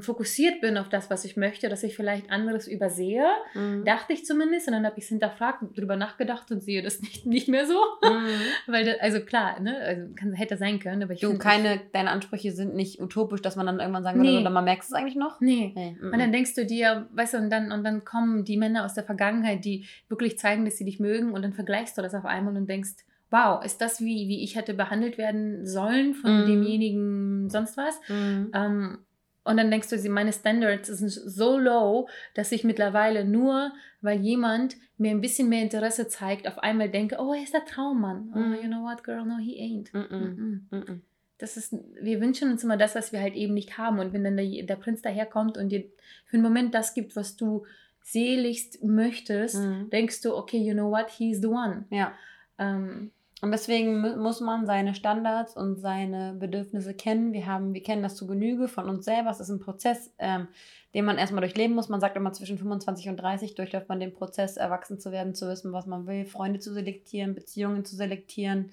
[0.00, 3.24] fokussiert bin auf das, was ich möchte, dass ich vielleicht anderes übersehe.
[3.54, 3.84] Mhm.
[3.84, 4.66] Dachte ich zumindest.
[4.68, 7.78] Und dann habe ich es hinterfragt, drüber nachgedacht und sehe das nicht, nicht mehr so.
[8.02, 8.26] Mhm.
[8.66, 12.10] Weil, das, also klar, ne, also kann, hätte sein können, aber ich Du, keine, deine
[12.10, 14.40] Ansprüche sind nicht utopisch, dass man dann irgendwann sagen würde, Nee.
[14.40, 15.40] oder man merkt es eigentlich noch?
[15.40, 15.72] Nee.
[15.74, 15.96] Nee.
[16.02, 18.94] Und dann denkst du dir, weißt du, und dann, und dann kommen die Männer aus
[18.94, 22.24] der Vergangenheit, die wirklich zeigen, dass sie dich mögen, und dann vergleichst du das auf
[22.24, 23.04] einmal und denkst,
[23.34, 26.46] wow, ist das wie, wie ich hätte behandelt werden sollen von Mhm.
[26.46, 28.00] demjenigen sonst was?
[28.08, 28.50] Mhm.
[28.54, 28.98] Ähm,
[29.46, 34.76] und dann denkst du, meine Standards sind so low, dass ich mittlerweile nur, weil jemand
[34.96, 38.32] mir ein bisschen mehr Interesse zeigt, auf einmal denke, oh, er ist der Traummann.
[38.34, 38.54] Oh, Mhm.
[38.62, 39.88] you know what, girl, no, he ain't.
[39.92, 40.66] Mhm.
[40.70, 41.02] Mhm.
[41.38, 43.98] Das ist, wir wünschen uns immer das, was wir halt eben nicht haben.
[43.98, 45.84] Und wenn dann der, der Prinz daherkommt und dir
[46.26, 47.64] für einen Moment das gibt, was du
[48.02, 49.90] seligst möchtest, Mhm.
[49.90, 51.84] denkst du, okay, you know what, he's the one.
[51.90, 52.12] Ja.
[52.58, 53.10] Ähm,
[53.44, 57.34] Und deswegen mu- muss man seine Standards und seine Bedürfnisse kennen.
[57.34, 59.28] Wir, haben, wir kennen das zu Genüge von uns selber.
[59.28, 60.48] Es ist ein Prozess, ähm,
[60.94, 61.90] den man erstmal durchleben muss.
[61.90, 65.46] Man sagt immer, zwischen 25 und 30 durchläuft man den Prozess, erwachsen zu werden, zu
[65.46, 68.70] wissen, was man will, Freunde zu selektieren, Beziehungen zu selektieren,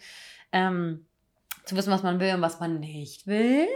[0.53, 1.05] ähm,
[1.65, 3.67] zu wissen, was man will und was man nicht will.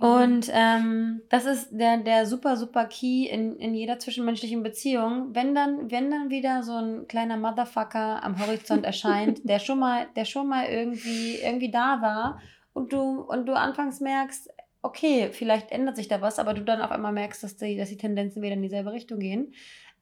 [0.00, 5.34] Und ähm, das ist der, der super, super Key in, in jeder zwischenmenschlichen Beziehung.
[5.34, 10.08] Wenn dann, wenn dann wieder so ein kleiner Motherfucker am Horizont erscheint, der schon mal,
[10.16, 12.40] der schon mal irgendwie, irgendwie da war
[12.72, 14.50] und du, und du anfangs merkst,
[14.82, 17.88] okay, vielleicht ändert sich da was, aber du dann auf einmal merkst, dass die, dass
[17.88, 19.52] die Tendenzen wieder in dieselbe Richtung gehen,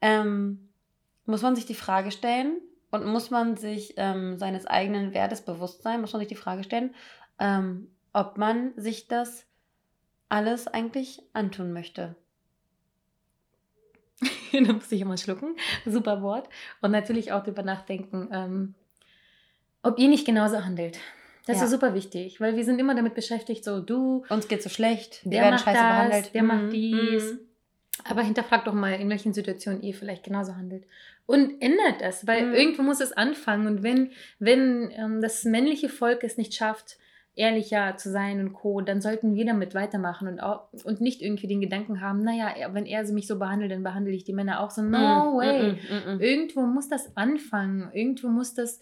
[0.01, 0.69] ähm,
[1.25, 2.57] muss man sich die Frage stellen
[2.91, 6.63] und muss man sich ähm, seines eigenen Wertes bewusst sein, muss man sich die Frage
[6.63, 6.93] stellen,
[7.39, 9.45] ähm, ob man sich das
[10.29, 12.15] alles eigentlich antun möchte.
[14.53, 15.55] da muss ich immer schlucken.
[15.85, 16.49] Super Wort.
[16.81, 18.75] Und natürlich auch darüber nachdenken, ähm,
[19.83, 20.97] ob ihr nicht genauso handelt.
[21.45, 21.65] Das Ja.
[21.65, 25.23] ist super wichtig, weil wir sind immer damit beschäftigt, so du, Uns geht so schlecht,
[25.23, 26.33] wir Der werden macht scheiße das, behandelt.
[26.35, 27.33] der macht Mhm, dies.
[27.33, 27.39] mhm.
[28.09, 30.85] Aber hinterfragt doch mal, in welchen Situationen ihr vielleicht genauso handelt.
[31.25, 32.53] Und ändert das, weil Mhm.
[32.53, 33.67] irgendwo muss es anfangen.
[33.67, 36.97] Und wenn, wenn ähm, das männliche Volk es nicht schafft,
[37.35, 41.45] ehrlicher zu sein und Co., dann sollten wir damit weitermachen und, auch, und nicht irgendwie
[41.47, 44.71] den Gedanken haben, naja, wenn er mich so behandelt, dann behandle ich die Männer auch
[44.71, 44.81] so.
[44.81, 45.73] No Mhm, way.
[45.73, 46.19] mhm.
[46.19, 47.89] Irgendwo muss das anfangen.
[47.93, 48.79] Irgendwo muss das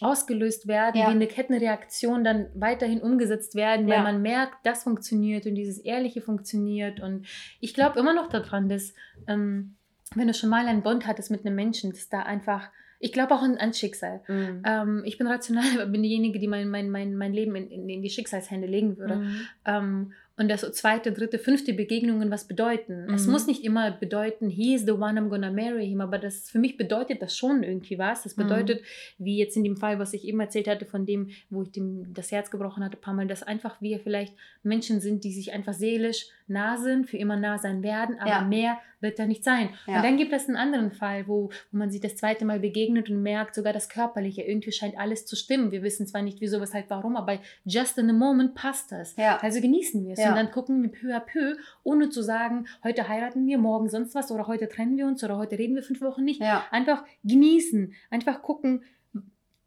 [0.00, 1.06] ausgelöst werden, Ja.
[1.08, 4.02] wie eine Kettenreaktion dann weiterhin umgesetzt werden, weil Ja.
[4.02, 7.00] man merkt, das funktioniert und dieses Ehrliche funktioniert.
[7.00, 7.26] Und
[7.60, 8.94] ich glaube immer noch daran, dass
[9.26, 9.76] ähm,
[10.14, 13.34] wenn du schon mal einen Bond hattest mit einem Menschen, dass da einfach, ich glaube
[13.34, 14.22] auch an, Schicksal.
[14.26, 14.62] Mhm.
[14.66, 18.02] Ähm, ich bin rational, aber bin diejenige, die mein, mein, mein, mein Leben in, in,
[18.02, 19.16] die Schicksalshände legen würde.
[19.16, 19.36] Mhm.
[19.64, 23.06] Ähm, und dass so zweite, dritte, fünfte Begegnungen was bedeuten.
[23.14, 23.32] Es Mhm.
[23.32, 26.58] muss nicht immer bedeuten, he is the one I'm gonna marry him, aber das für
[26.58, 28.22] mich bedeutet das schon irgendwie was.
[28.22, 28.42] Das Mhm.
[28.44, 28.82] bedeutet,
[29.18, 32.14] wie jetzt in dem Fall, was ich eben erzählt hatte, von dem, wo ich dem
[32.14, 35.52] das Herz gebrochen hatte, ein paar Mal, dass einfach wir vielleicht Menschen sind, die sich
[35.52, 38.40] einfach seelisch nah sind, für immer nah sein werden, aber Ja.
[38.42, 39.70] mehr wird da nicht sein.
[39.86, 39.96] Ja.
[39.96, 43.08] Und dann gibt es einen anderen Fall, wo, wo man sich das zweite Mal begegnet
[43.08, 45.70] und merkt, sogar das Körperliche, irgendwie scheint alles zu stimmen.
[45.70, 49.16] Wir wissen zwar nicht wieso, weshalb, warum, aber just in the moment passt das.
[49.16, 49.38] Ja.
[49.40, 50.40] Also genießen wir es Ja.
[50.40, 54.14] und dann gucken wir peu à peu, ohne zu sagen, heute heiraten wir, morgen sonst
[54.14, 56.40] was oder heute trennen wir uns oder heute reden wir fünf Wochen nicht.
[56.40, 56.64] Ja.
[56.70, 58.82] Einfach genießen, einfach gucken,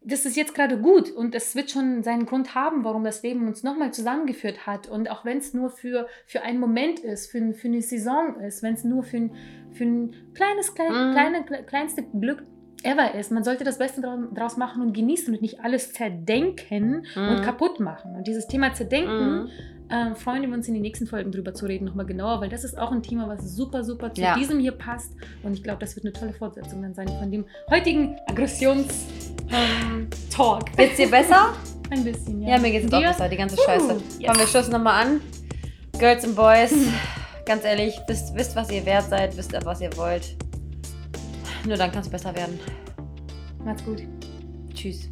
[0.06, 3.46] das ist jetzt gerade gut und es wird schon seinen Grund haben, warum das Leben
[3.48, 4.86] uns nochmal zusammengeführt hat.
[4.86, 8.62] Und auch wenn es nur für, für einen Moment ist, für, für eine Saison ist,
[8.62, 9.32] wenn es nur für ein,
[9.72, 11.12] für ein kleines, klein, Mhm.
[11.12, 12.42] kleine, kle- kleinste Glück
[12.82, 17.38] ever ist, man sollte das Beste draus machen und genießen und nicht alles zerdenken und
[17.38, 17.42] Mhm.
[17.42, 18.14] kaputt machen.
[18.14, 19.48] Und dieses Thema Zerdenken Mhm.
[19.90, 22.64] Ähm, freuen wir uns in den nächsten Folgen drüber zu reden, nochmal genauer, weil das
[22.64, 24.34] ist auch ein Thema, was super, super zu Ja.
[24.36, 25.12] diesem hier passt.
[25.42, 30.76] Und ich glaube, das wird eine tolle Fortsetzung dann sein von dem heutigen Aggressions-Talk.
[30.76, 31.52] Geht's dir besser?
[31.90, 32.56] Ein bisschen, ja.
[32.56, 33.92] Ja, mir geht's auch besser, die ganze Uh, Scheiße.
[34.18, 34.26] yes.
[34.26, 35.20] Komm, wir stoßen nochmal an.
[35.98, 36.72] Girls and Boys,
[37.44, 40.34] ganz ehrlich, wisst, wisst, was ihr wert seid, wisst, was ihr wollt.
[41.66, 42.58] Nur dann kann es besser werden.
[43.64, 44.02] Macht's gut.
[44.74, 45.08] Tschüss.